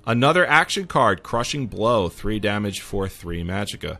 another 0.05 0.45
action 0.45 0.87
card, 0.87 1.23
Crushing 1.23 1.67
Blow, 1.67 2.09
three 2.09 2.37
damage 2.39 2.81
for 2.81 3.07
three 3.07 3.43
magicka. 3.43 3.97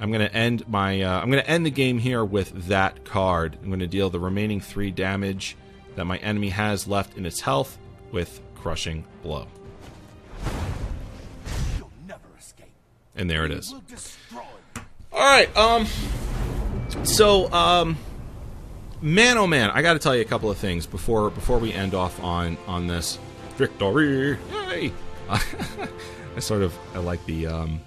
I'm 0.00 0.10
gonna 0.10 0.24
end 0.24 0.66
my, 0.68 1.02
uh, 1.02 1.20
I'm 1.20 1.28
gonna 1.30 1.42
end 1.42 1.66
the 1.66 1.70
game 1.70 1.98
here 1.98 2.24
with 2.24 2.68
that 2.68 3.04
card. 3.04 3.58
I'm 3.62 3.70
gonna 3.70 3.86
deal 3.86 4.08
the 4.10 4.18
remaining 4.20 4.60
three 4.60 4.90
damage 4.90 5.56
that 5.96 6.06
my 6.06 6.16
enemy 6.18 6.48
has 6.50 6.86
left 6.88 7.16
in 7.18 7.26
its 7.26 7.40
health 7.40 7.76
with 8.12 8.40
Crushing 8.56 9.04
Blow, 9.22 9.46
You'll 11.78 11.90
never 12.06 12.20
escape. 12.38 12.66
and 13.16 13.28
there 13.30 13.44
it 13.44 13.50
is. 13.50 13.74
All 15.12 15.20
right. 15.20 15.54
Um. 15.56 15.86
So, 17.04 17.50
um, 17.52 17.96
man, 19.00 19.38
oh 19.38 19.46
man, 19.46 19.70
I 19.70 19.82
got 19.82 19.92
to 19.94 19.98
tell 19.98 20.14
you 20.14 20.22
a 20.22 20.26
couple 20.26 20.50
of 20.50 20.56
things 20.58 20.86
before 20.86 21.30
before 21.30 21.58
we 21.58 21.72
end 21.72 21.94
off 21.94 22.22
on 22.22 22.56
on 22.66 22.86
this 22.86 23.18
victory. 23.56 24.38
Yay! 24.68 24.92
I 25.28 26.40
sort 26.40 26.62
of 26.62 26.76
I 26.94 26.98
like 26.98 27.24
the 27.26 27.46
um, 27.46 27.80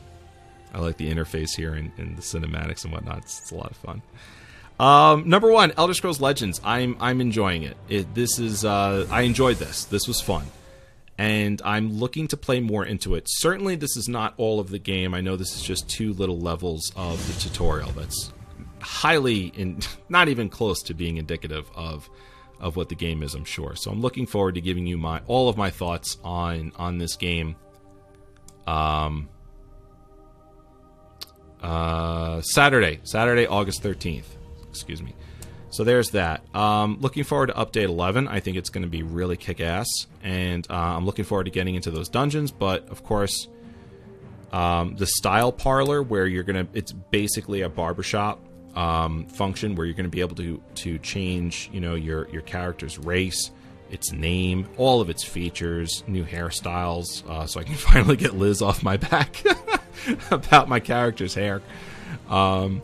I 0.74 0.80
like 0.80 0.98
the 0.98 1.14
interface 1.14 1.56
here 1.56 1.74
and, 1.74 1.92
and 1.98 2.18
the 2.18 2.22
cinematics 2.22 2.84
and 2.84 2.94
whatnot. 2.94 3.20
It's, 3.20 3.40
it's 3.42 3.52
a 3.52 3.56
lot 3.56 3.72
of 3.72 3.78
fun. 3.78 4.02
Um, 4.80 5.30
number 5.30 5.52
one, 5.52 5.72
Elder 5.78 5.94
Scrolls 5.94 6.20
Legends. 6.20 6.60
I'm 6.64 6.98
I'm 7.00 7.22
enjoying 7.22 7.64
it. 7.64 7.78
it 7.90 8.14
this 8.16 8.40
is 8.40 8.66
uh, 8.66 9.08
I 9.10 9.22
enjoyed 9.22 9.58
this. 9.58 9.86
This 9.86 10.08
was 10.08 10.20
fun 10.20 10.46
and 11.18 11.62
I'm 11.64 12.00
looking 12.00 12.28
to 12.30 12.38
play 12.38 12.60
more 12.60 12.86
into 12.86 13.16
it. 13.16 13.26
Certainly, 13.28 13.76
this 13.76 13.96
is 13.96 14.10
not 14.10 14.34
all 14.38 14.60
of 14.60 14.70
the 14.70 14.80
game. 14.80 15.14
I 15.14 15.22
know 15.22 15.36
this 15.36 15.56
is 15.56 15.62
just 15.62 15.88
two 15.88 16.14
little 16.14 16.40
levels 16.40 16.92
of 16.96 17.26
the 17.28 17.40
tutorial. 17.40 17.92
That's 17.92 18.34
highly, 18.82 19.48
in, 19.56 19.80
not 20.10 20.28
even 20.30 20.50
close 20.50 20.82
to 20.84 20.94
being 20.94 21.18
indicative 21.18 21.70
of 21.76 22.10
of 22.60 22.76
what 22.76 22.88
the 22.90 22.96
game 22.96 23.24
is. 23.24 23.36
I'm 23.36 23.46
sure. 23.46 23.76
So 23.76 23.92
I'm 23.92 24.02
looking 24.02 24.26
forward 24.26 24.56
to 24.56 24.62
giving 24.62 24.88
you 24.88 24.98
my 24.98 25.22
all 25.28 25.50
of 25.50 25.58
my 25.58 25.70
thoughts 25.70 26.18
on 26.24 26.72
on 26.78 26.98
this 26.98 27.16
game. 27.16 27.56
Um. 28.66 29.30
Uh, 31.64 32.42
Saturday, 32.42 33.00
Saturday, 33.04 33.48
August 33.48 33.82
13th. 33.82 34.26
Excuse 34.70 35.02
me. 35.02 35.16
So 35.70 35.84
there's 35.84 36.12
that. 36.12 36.44
Um, 36.56 37.00
looking 37.02 37.24
forward 37.24 37.48
to 37.48 37.54
update 37.54 37.86
11. 37.86 38.28
I 38.28 38.42
think 38.42 38.58
it's 38.58 38.70
going 38.70 38.84
to 38.84 38.90
be 38.90 39.02
really 39.02 39.38
kick 39.38 39.60
ass. 39.60 39.88
And 40.22 40.68
uh, 40.70 40.74
I'm 40.74 41.06
looking 41.06 41.26
forward 41.26 41.46
to 41.46 41.52
getting 41.52 41.74
into 41.74 41.90
those 41.90 42.10
dungeons. 42.10 42.52
But 42.52 42.88
of 42.90 43.04
course, 43.04 43.48
um, 44.52 44.96
the 44.98 45.08
style 45.08 45.52
parlor, 45.52 46.04
where 46.04 46.28
you're 46.28 46.44
going 46.44 46.68
to, 46.68 46.78
it's 46.78 46.92
basically 46.92 47.62
a 47.62 47.70
barbershop 47.70 48.40
um, 48.76 49.26
function 49.26 49.74
where 49.76 49.88
you're 49.88 49.96
going 49.96 50.06
to 50.06 50.12
be 50.12 50.22
able 50.22 50.36
to, 50.36 50.62
to 50.76 51.00
change, 51.00 51.72
you 51.74 51.80
know, 51.82 51.96
your, 51.96 52.30
your 52.30 52.44
character's 52.44 53.00
race, 53.00 53.50
its 53.90 54.12
name, 54.12 54.68
all 54.78 55.02
of 55.02 55.10
its 55.10 55.24
features, 55.24 56.04
new 56.08 56.24
hairstyles. 56.24 57.28
Uh, 57.28 57.48
so 57.48 57.60
I 57.60 57.64
can 57.64 57.76
finally 57.78 58.16
get 58.16 58.36
Liz 58.36 58.62
off 58.62 58.84
my 58.84 58.98
back 58.98 59.42
about 60.32 60.70
my 60.70 60.80
character's 60.80 61.34
hair. 61.34 61.62
Um, 62.30 62.82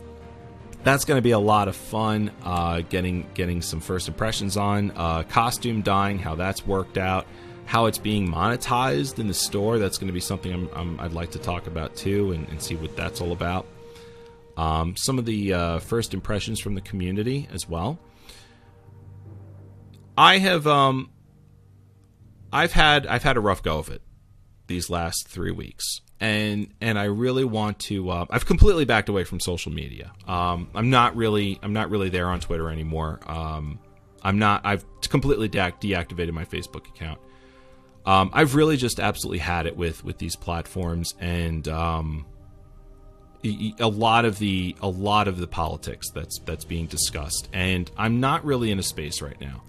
that's 0.82 1.04
going 1.04 1.18
to 1.18 1.22
be 1.22 1.32
a 1.32 1.38
lot 1.38 1.68
of 1.68 1.76
fun. 1.76 2.30
Uh, 2.42 2.80
getting 2.80 3.26
getting 3.34 3.62
some 3.62 3.80
first 3.80 4.08
impressions 4.08 4.56
on 4.56 4.92
uh, 4.96 5.22
costume 5.24 5.82
dyeing, 5.82 6.18
how 6.18 6.34
that's 6.34 6.66
worked 6.66 6.96
out, 6.98 7.26
how 7.66 7.86
it's 7.86 7.98
being 7.98 8.28
monetized 8.28 9.18
in 9.18 9.28
the 9.28 9.34
store. 9.34 9.78
That's 9.78 9.98
going 9.98 10.08
to 10.08 10.12
be 10.12 10.20
something 10.20 10.68
I'm, 10.74 10.98
I'd 10.98 11.12
like 11.12 11.32
to 11.32 11.38
talk 11.38 11.66
about 11.66 11.96
too, 11.96 12.32
and, 12.32 12.48
and 12.48 12.62
see 12.62 12.76
what 12.76 12.96
that's 12.96 13.20
all 13.20 13.32
about. 13.32 13.66
Um, 14.56 14.94
some 14.96 15.18
of 15.18 15.24
the 15.24 15.54
uh, 15.54 15.78
first 15.78 16.14
impressions 16.14 16.60
from 16.60 16.74
the 16.74 16.80
community 16.80 17.48
as 17.52 17.68
well. 17.68 17.98
I 20.16 20.38
have 20.38 20.66
um, 20.66 21.10
I've 22.52 22.72
had 22.72 23.06
I've 23.06 23.22
had 23.22 23.36
a 23.36 23.40
rough 23.40 23.62
go 23.62 23.78
of 23.78 23.88
it 23.88 24.02
these 24.66 24.90
last 24.90 25.28
three 25.28 25.50
weeks, 25.50 26.00
and 26.20 26.68
and 26.80 26.98
I 26.98 27.04
really 27.04 27.44
want 27.44 27.78
to. 27.80 28.10
Uh, 28.10 28.26
I've 28.30 28.46
completely 28.46 28.84
backed 28.84 29.08
away 29.08 29.24
from 29.24 29.40
social 29.40 29.72
media. 29.72 30.12
Um, 30.28 30.68
I'm 30.74 30.90
not 30.90 31.16
really 31.16 31.58
I'm 31.62 31.72
not 31.72 31.90
really 31.90 32.10
there 32.10 32.28
on 32.28 32.40
Twitter 32.40 32.68
anymore. 32.70 33.20
Um, 33.26 33.78
I'm 34.22 34.38
not. 34.38 34.60
I've 34.64 34.84
completely 35.08 35.48
de- 35.48 35.72
deactivated 35.80 36.32
my 36.32 36.44
Facebook 36.44 36.86
account. 36.88 37.18
Um, 38.04 38.30
I've 38.32 38.54
really 38.54 38.76
just 38.76 39.00
absolutely 39.00 39.38
had 39.38 39.66
it 39.66 39.76
with 39.76 40.04
with 40.04 40.18
these 40.18 40.36
platforms 40.36 41.14
and 41.20 41.66
um, 41.68 42.26
a 43.44 43.88
lot 43.88 44.26
of 44.26 44.38
the 44.38 44.76
a 44.82 44.88
lot 44.88 45.26
of 45.26 45.38
the 45.38 45.46
politics 45.46 46.10
that's 46.10 46.38
that's 46.40 46.64
being 46.64 46.86
discussed, 46.86 47.48
and 47.54 47.90
I'm 47.96 48.20
not 48.20 48.44
really 48.44 48.70
in 48.70 48.78
a 48.78 48.82
space 48.82 49.22
right 49.22 49.40
now 49.40 49.62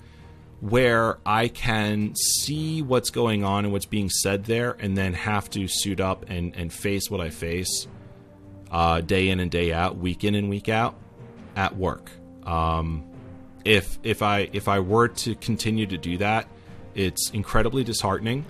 where 0.62 1.18
I 1.26 1.48
can 1.48 2.16
see 2.16 2.82
what's 2.84 3.10
going 3.10 3.44
on 3.44 3.66
and 3.66 3.74
what's 3.74 3.88
being 3.88 4.10
said 4.10 4.46
there, 4.46 4.78
and 4.80 4.96
then 4.96 5.14
have 5.14 5.50
to 5.52 5.68
suit 5.68 6.00
up 6.00 6.26
and, 6.30 6.56
and 6.56 6.72
face 6.72 7.10
what 7.10 7.20
I 7.20 7.32
face 7.32 7.88
uh, 8.72 9.02
day 9.02 9.30
in 9.30 9.40
and 9.40 9.52
day 9.52 9.74
out, 9.74 9.98
week 9.98 10.24
in 10.24 10.36
and 10.36 10.50
week 10.50 10.70
out 10.70 10.96
at 11.56 11.76
work. 11.76 12.12
Um, 12.46 13.04
if 13.66 14.00
if 14.04 14.22
I 14.22 14.50
if 14.54 14.68
I 14.68 14.80
were 14.80 15.08
to 15.10 15.36
continue 15.36 15.86
to 15.88 15.98
do 15.98 16.18
that, 16.20 16.48
it's 16.96 17.32
incredibly 17.32 17.84
disheartening, 17.84 18.46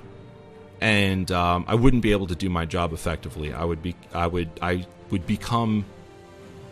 and 0.80 1.32
um, 1.32 1.66
I 1.68 1.76
wouldn't 1.76 2.04
be 2.04 2.12
able 2.12 2.28
to 2.28 2.36
do 2.36 2.50
my 2.50 2.66
job 2.66 2.94
effectively. 2.94 3.54
I 3.54 3.64
would 3.64 3.82
be 3.82 3.96
I 4.14 4.28
would 4.28 4.50
I 4.62 4.86
would 5.10 5.26
become 5.26 5.86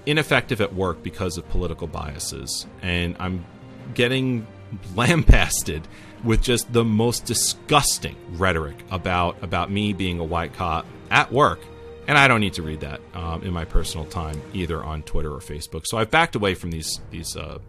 ineffective 0.05 0.61
at 0.61 0.73
work 0.73 1.01
because 1.01 1.37
of 1.37 1.47
political 1.49 1.87
biases, 1.87 2.67
and 2.81 3.15
I'm 3.19 3.45
getting 3.93 4.45
lambasted 4.95 5.87
with 6.23 6.41
just 6.41 6.71
the 6.73 6.83
most 6.83 7.25
disgusting 7.25 8.15
rhetoric 8.31 8.77
about 8.91 9.41
about 9.43 9.71
me 9.71 9.93
being 9.93 10.19
a 10.19 10.23
white 10.23 10.53
cop 10.53 10.85
at 11.09 11.31
work. 11.31 11.59
And 12.07 12.17
I 12.17 12.27
don't 12.27 12.41
need 12.41 12.53
to 12.53 12.63
read 12.63 12.79
that 12.79 13.01
um, 13.13 13.43
in 13.43 13.53
my 13.53 13.65
personal 13.65 14.05
time 14.05 14.41
either 14.53 14.83
on 14.83 15.03
Twitter 15.03 15.31
or 15.31 15.39
Facebook. 15.39 15.83
So 15.85 15.97
I've 15.97 16.09
backed 16.09 16.35
away 16.35 16.55
from 16.55 16.71
these 16.71 16.99
these 17.11 17.35
uh, 17.35 17.59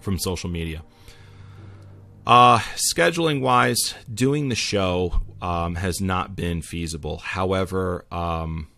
from 0.00 0.18
social 0.18 0.48
media. 0.48 0.82
Uh, 2.26 2.58
scheduling 2.76 3.40
wise, 3.40 3.94
doing 4.12 4.50
the 4.50 4.54
show 4.54 5.22
um, 5.40 5.76
has 5.76 6.00
not 6.00 6.36
been 6.36 6.60
feasible. 6.60 7.16
However, 7.16 8.04
um, 8.12 8.68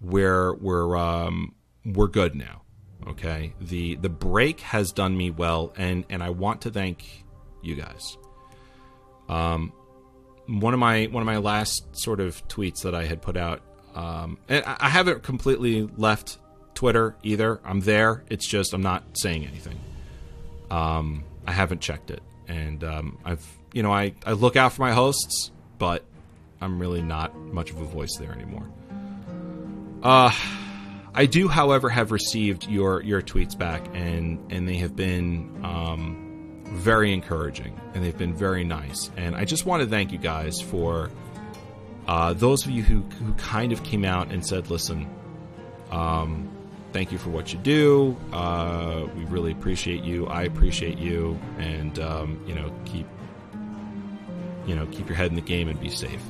we're 0.00 0.54
we're 0.54 0.96
um, 0.96 1.54
we're 1.84 2.08
good 2.08 2.34
now. 2.34 2.57
Okay, 3.08 3.54
the 3.60 3.94
the 3.96 4.10
break 4.10 4.60
has 4.60 4.92
done 4.92 5.16
me 5.16 5.30
well, 5.30 5.72
and 5.76 6.04
and 6.10 6.22
I 6.22 6.30
want 6.30 6.62
to 6.62 6.70
thank 6.70 7.24
you 7.62 7.74
guys. 7.74 8.16
Um, 9.28 9.72
one 10.46 10.74
of 10.74 10.80
my 10.80 11.06
one 11.06 11.22
of 11.22 11.26
my 11.26 11.38
last 11.38 11.84
sort 11.92 12.20
of 12.20 12.46
tweets 12.48 12.82
that 12.82 12.94
I 12.94 13.04
had 13.04 13.22
put 13.22 13.36
out, 13.36 13.62
um, 13.94 14.38
and 14.48 14.62
I 14.66 14.88
haven't 14.90 15.22
completely 15.22 15.88
left 15.96 16.38
Twitter 16.74 17.16
either. 17.22 17.60
I'm 17.64 17.80
there. 17.80 18.24
It's 18.28 18.46
just 18.46 18.74
I'm 18.74 18.82
not 18.82 19.04
saying 19.14 19.46
anything. 19.46 19.78
Um, 20.70 21.24
I 21.46 21.52
haven't 21.52 21.80
checked 21.80 22.10
it, 22.10 22.22
and 22.46 22.84
um, 22.84 23.18
I've 23.24 23.46
you 23.72 23.82
know 23.82 23.92
I 23.92 24.14
I 24.26 24.32
look 24.32 24.56
out 24.56 24.74
for 24.74 24.82
my 24.82 24.92
hosts, 24.92 25.50
but 25.78 26.04
I'm 26.60 26.78
really 26.78 27.02
not 27.02 27.34
much 27.36 27.70
of 27.70 27.80
a 27.80 27.84
voice 27.84 28.16
there 28.18 28.32
anymore. 28.32 28.68
Uh, 30.02 30.30
I 31.18 31.26
do, 31.26 31.48
however, 31.48 31.88
have 31.88 32.12
received 32.12 32.68
your 32.68 33.02
your 33.02 33.20
tweets 33.20 33.58
back, 33.58 33.84
and 33.92 34.38
and 34.52 34.68
they 34.68 34.76
have 34.76 34.94
been 34.94 35.64
um, 35.64 36.62
very 36.66 37.12
encouraging, 37.12 37.78
and 37.92 38.04
they've 38.04 38.16
been 38.16 38.36
very 38.36 38.62
nice. 38.62 39.10
And 39.16 39.34
I 39.34 39.44
just 39.44 39.66
want 39.66 39.82
to 39.82 39.88
thank 39.88 40.12
you 40.12 40.18
guys 40.18 40.60
for 40.60 41.10
uh, 42.06 42.34
those 42.34 42.64
of 42.64 42.70
you 42.70 42.84
who 42.84 43.00
who 43.00 43.34
kind 43.34 43.72
of 43.72 43.82
came 43.82 44.04
out 44.04 44.30
and 44.30 44.46
said, 44.46 44.70
"Listen, 44.70 45.08
um, 45.90 46.48
thank 46.92 47.10
you 47.10 47.18
for 47.18 47.30
what 47.30 47.52
you 47.52 47.58
do. 47.58 48.16
Uh, 48.32 49.08
we 49.16 49.24
really 49.24 49.50
appreciate 49.50 50.04
you. 50.04 50.28
I 50.28 50.44
appreciate 50.44 50.98
you, 50.98 51.36
and 51.58 51.98
um, 51.98 52.40
you 52.46 52.54
know, 52.54 52.72
keep 52.84 53.08
you 54.68 54.76
know, 54.76 54.86
keep 54.92 55.08
your 55.08 55.16
head 55.16 55.30
in 55.30 55.34
the 55.34 55.40
game 55.40 55.66
and 55.66 55.80
be 55.80 55.90
safe." 55.90 56.22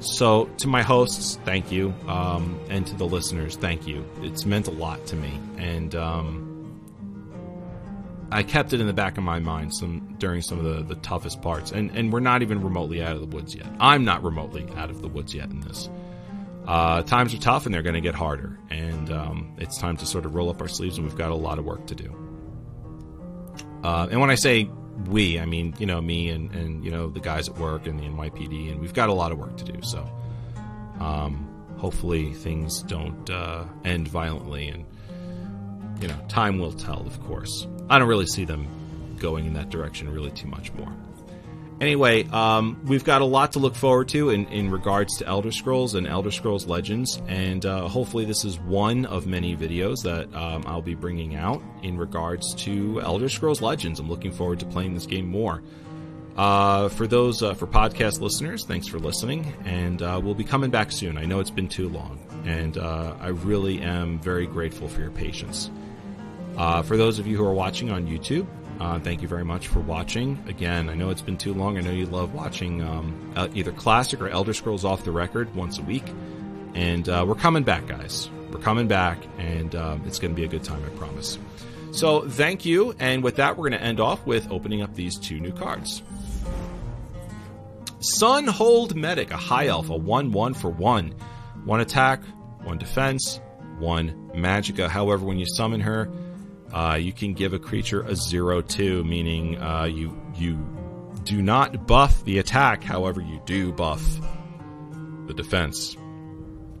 So, 0.00 0.44
to 0.58 0.68
my 0.68 0.82
hosts, 0.82 1.38
thank 1.44 1.72
you, 1.72 1.92
um, 2.06 2.58
and 2.68 2.86
to 2.86 2.94
the 2.94 3.04
listeners, 3.06 3.56
thank 3.56 3.86
you. 3.86 4.04
It's 4.22 4.46
meant 4.46 4.68
a 4.68 4.70
lot 4.70 5.04
to 5.06 5.16
me, 5.16 5.40
and 5.56 5.94
um, 5.94 6.48
I 8.30 8.42
kept 8.42 8.72
it 8.72 8.80
in 8.80 8.86
the 8.86 8.92
back 8.92 9.18
of 9.18 9.24
my 9.24 9.40
mind 9.40 9.74
some 9.74 10.14
during 10.18 10.42
some 10.42 10.58
of 10.58 10.64
the, 10.64 10.94
the 10.94 11.00
toughest 11.00 11.42
parts. 11.42 11.72
And 11.72 11.90
and 11.92 12.12
we're 12.12 12.20
not 12.20 12.42
even 12.42 12.62
remotely 12.62 13.02
out 13.02 13.16
of 13.16 13.20
the 13.20 13.36
woods 13.36 13.54
yet. 13.54 13.66
I'm 13.80 14.04
not 14.04 14.22
remotely 14.22 14.66
out 14.76 14.90
of 14.90 15.02
the 15.02 15.08
woods 15.08 15.34
yet 15.34 15.50
in 15.50 15.60
this. 15.60 15.88
Uh, 16.66 17.02
times 17.02 17.32
are 17.34 17.38
tough, 17.38 17.64
and 17.64 17.74
they're 17.74 17.82
going 17.82 17.94
to 17.94 18.00
get 18.00 18.14
harder, 18.14 18.58
and 18.70 19.10
um, 19.10 19.56
it's 19.58 19.78
time 19.78 19.96
to 19.96 20.06
sort 20.06 20.26
of 20.26 20.34
roll 20.34 20.50
up 20.50 20.60
our 20.60 20.68
sleeves, 20.68 20.98
and 20.98 21.06
we've 21.06 21.16
got 21.16 21.30
a 21.30 21.34
lot 21.34 21.58
of 21.58 21.64
work 21.64 21.86
to 21.86 21.94
do. 21.94 22.14
Uh, 23.82 24.06
and 24.10 24.20
when 24.20 24.30
I 24.30 24.34
say 24.34 24.70
we, 25.06 25.38
I 25.38 25.44
mean, 25.44 25.74
you 25.78 25.86
know, 25.86 26.00
me 26.00 26.30
and, 26.30 26.52
and, 26.52 26.84
you 26.84 26.90
know, 26.90 27.08
the 27.08 27.20
guys 27.20 27.48
at 27.48 27.56
work 27.58 27.86
and 27.86 27.98
the 27.98 28.04
NYPD, 28.04 28.72
and 28.72 28.80
we've 28.80 28.94
got 28.94 29.08
a 29.08 29.12
lot 29.12 29.32
of 29.32 29.38
work 29.38 29.56
to 29.58 29.64
do. 29.64 29.80
So, 29.82 30.08
um, 31.00 31.48
hopefully 31.76 32.32
things 32.32 32.82
don't, 32.82 33.30
uh, 33.30 33.64
end 33.84 34.08
violently 34.08 34.68
and, 34.68 34.84
you 36.00 36.08
know, 36.08 36.18
time 36.28 36.58
will 36.58 36.72
tell, 36.72 37.06
of 37.06 37.20
course. 37.24 37.66
I 37.88 37.98
don't 37.98 38.08
really 38.08 38.26
see 38.26 38.44
them 38.44 38.66
going 39.18 39.46
in 39.46 39.54
that 39.54 39.70
direction 39.70 40.10
really 40.10 40.30
too 40.30 40.48
much 40.48 40.72
more. 40.74 40.92
Anyway, 41.80 42.24
um, 42.30 42.80
we've 42.86 43.04
got 43.04 43.22
a 43.22 43.24
lot 43.24 43.52
to 43.52 43.60
look 43.60 43.76
forward 43.76 44.08
to 44.08 44.30
in, 44.30 44.46
in 44.48 44.68
regards 44.68 45.16
to 45.18 45.26
Elder 45.26 45.52
Scrolls 45.52 45.94
and 45.94 46.08
Elder 46.08 46.32
Scrolls 46.32 46.66
Legends, 46.66 47.22
and 47.28 47.64
uh, 47.64 47.86
hopefully, 47.86 48.24
this 48.24 48.44
is 48.44 48.58
one 48.58 49.06
of 49.06 49.28
many 49.28 49.56
videos 49.56 50.02
that 50.02 50.34
um, 50.34 50.64
I'll 50.66 50.82
be 50.82 50.96
bringing 50.96 51.36
out 51.36 51.62
in 51.84 51.96
regards 51.96 52.52
to 52.64 53.00
Elder 53.00 53.28
Scrolls 53.28 53.62
Legends. 53.62 54.00
I'm 54.00 54.08
looking 54.08 54.32
forward 54.32 54.58
to 54.60 54.66
playing 54.66 54.94
this 54.94 55.06
game 55.06 55.28
more. 55.28 55.62
Uh, 56.36 56.88
for 56.88 57.06
those 57.06 57.42
uh, 57.44 57.54
for 57.54 57.66
podcast 57.66 58.20
listeners, 58.20 58.64
thanks 58.64 58.88
for 58.88 58.98
listening, 58.98 59.52
and 59.64 60.02
uh, 60.02 60.20
we'll 60.22 60.34
be 60.34 60.44
coming 60.44 60.70
back 60.70 60.90
soon. 60.90 61.16
I 61.16 61.26
know 61.26 61.38
it's 61.38 61.50
been 61.50 61.68
too 61.68 61.88
long, 61.88 62.18
and 62.44 62.76
uh, 62.76 63.14
I 63.20 63.28
really 63.28 63.80
am 63.82 64.18
very 64.18 64.46
grateful 64.46 64.88
for 64.88 65.00
your 65.00 65.10
patience. 65.12 65.70
Uh, 66.56 66.82
for 66.82 66.96
those 66.96 67.20
of 67.20 67.28
you 67.28 67.36
who 67.36 67.44
are 67.44 67.54
watching 67.54 67.90
on 67.90 68.06
YouTube, 68.08 68.46
uh, 68.80 69.00
thank 69.00 69.22
you 69.22 69.28
very 69.28 69.44
much 69.44 69.68
for 69.68 69.80
watching. 69.80 70.42
Again, 70.46 70.88
I 70.88 70.94
know 70.94 71.10
it's 71.10 71.22
been 71.22 71.36
too 71.36 71.52
long. 71.52 71.78
I 71.78 71.80
know 71.80 71.90
you 71.90 72.06
love 72.06 72.32
watching 72.34 72.82
um, 72.82 73.32
uh, 73.34 73.48
either 73.54 73.72
classic 73.72 74.20
or 74.20 74.28
Elder 74.28 74.54
Scrolls 74.54 74.84
off 74.84 75.04
the 75.04 75.10
record 75.10 75.54
once 75.54 75.78
a 75.78 75.82
week. 75.82 76.04
And 76.74 77.08
uh, 77.08 77.24
we're 77.26 77.34
coming 77.34 77.64
back, 77.64 77.86
guys. 77.88 78.30
We're 78.52 78.60
coming 78.60 78.86
back, 78.86 79.18
and 79.38 79.74
um, 79.74 80.02
it's 80.06 80.18
going 80.18 80.32
to 80.32 80.36
be 80.36 80.44
a 80.44 80.48
good 80.48 80.64
time, 80.64 80.82
I 80.84 80.88
promise. 80.96 81.38
So, 81.90 82.28
thank 82.28 82.64
you. 82.64 82.94
And 82.98 83.22
with 83.22 83.36
that, 83.36 83.56
we're 83.56 83.68
going 83.68 83.80
to 83.80 83.84
end 83.84 83.98
off 83.98 84.24
with 84.24 84.50
opening 84.50 84.82
up 84.82 84.94
these 84.94 85.18
two 85.18 85.40
new 85.40 85.52
cards. 85.52 86.02
Sunhold 88.00 88.94
Medic, 88.94 89.32
a 89.32 89.36
high 89.36 89.66
elf, 89.66 89.90
a 89.90 89.96
1 89.96 90.30
1 90.30 90.54
for 90.54 90.70
1. 90.70 91.14
One 91.64 91.80
attack, 91.80 92.22
one 92.62 92.78
defense, 92.78 93.40
one 93.78 94.30
magicka. 94.34 94.88
However, 94.88 95.26
when 95.26 95.38
you 95.38 95.46
summon 95.46 95.80
her, 95.80 96.08
uh, 96.72 96.98
you 97.00 97.12
can 97.12 97.34
give 97.34 97.52
a 97.52 97.58
creature 97.58 98.02
a 98.02 98.14
zero 98.14 98.60
two, 98.60 99.04
meaning 99.04 99.58
uh, 99.58 99.84
you 99.84 100.20
you 100.36 100.56
do 101.24 101.42
not 101.42 101.86
buff 101.86 102.24
the 102.24 102.38
attack. 102.38 102.82
However, 102.82 103.20
you 103.20 103.40
do 103.44 103.72
buff 103.72 104.02
the 105.26 105.34
defense. 105.34 105.96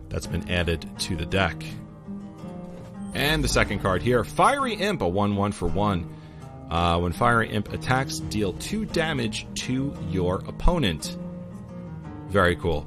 That's 0.08 0.26
been 0.26 0.50
added 0.50 0.88
to 1.00 1.16
the 1.16 1.26
deck. 1.26 1.62
And 3.14 3.42
the 3.42 3.48
second 3.48 3.80
card 3.80 4.02
here, 4.02 4.24
Fiery 4.24 4.74
Imp, 4.74 5.02
a 5.02 5.08
one 5.08 5.36
one 5.36 5.52
for 5.52 5.66
one. 5.66 6.14
Uh, 6.70 6.98
when 7.00 7.12
Fiery 7.12 7.50
Imp 7.50 7.72
attacks, 7.72 8.18
deal 8.18 8.52
two 8.52 8.84
damage 8.84 9.46
to 9.54 9.94
your 10.10 10.36
opponent. 10.46 11.16
Very 12.28 12.56
cool. 12.56 12.86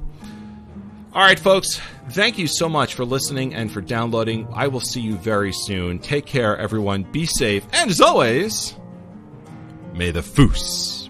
All 1.14 1.22
right, 1.22 1.38
folks, 1.38 1.78
thank 2.10 2.38
you 2.38 2.46
so 2.46 2.70
much 2.70 2.94
for 2.94 3.04
listening 3.04 3.54
and 3.54 3.70
for 3.70 3.82
downloading. 3.82 4.48
I 4.54 4.68
will 4.68 4.80
see 4.80 5.02
you 5.02 5.16
very 5.16 5.52
soon. 5.52 5.98
Take 5.98 6.24
care, 6.24 6.56
everyone. 6.56 7.02
Be 7.02 7.26
safe. 7.26 7.66
And 7.74 7.90
as 7.90 8.00
always, 8.00 8.74
may 9.92 10.10
the 10.10 10.22
Foos 10.22 11.01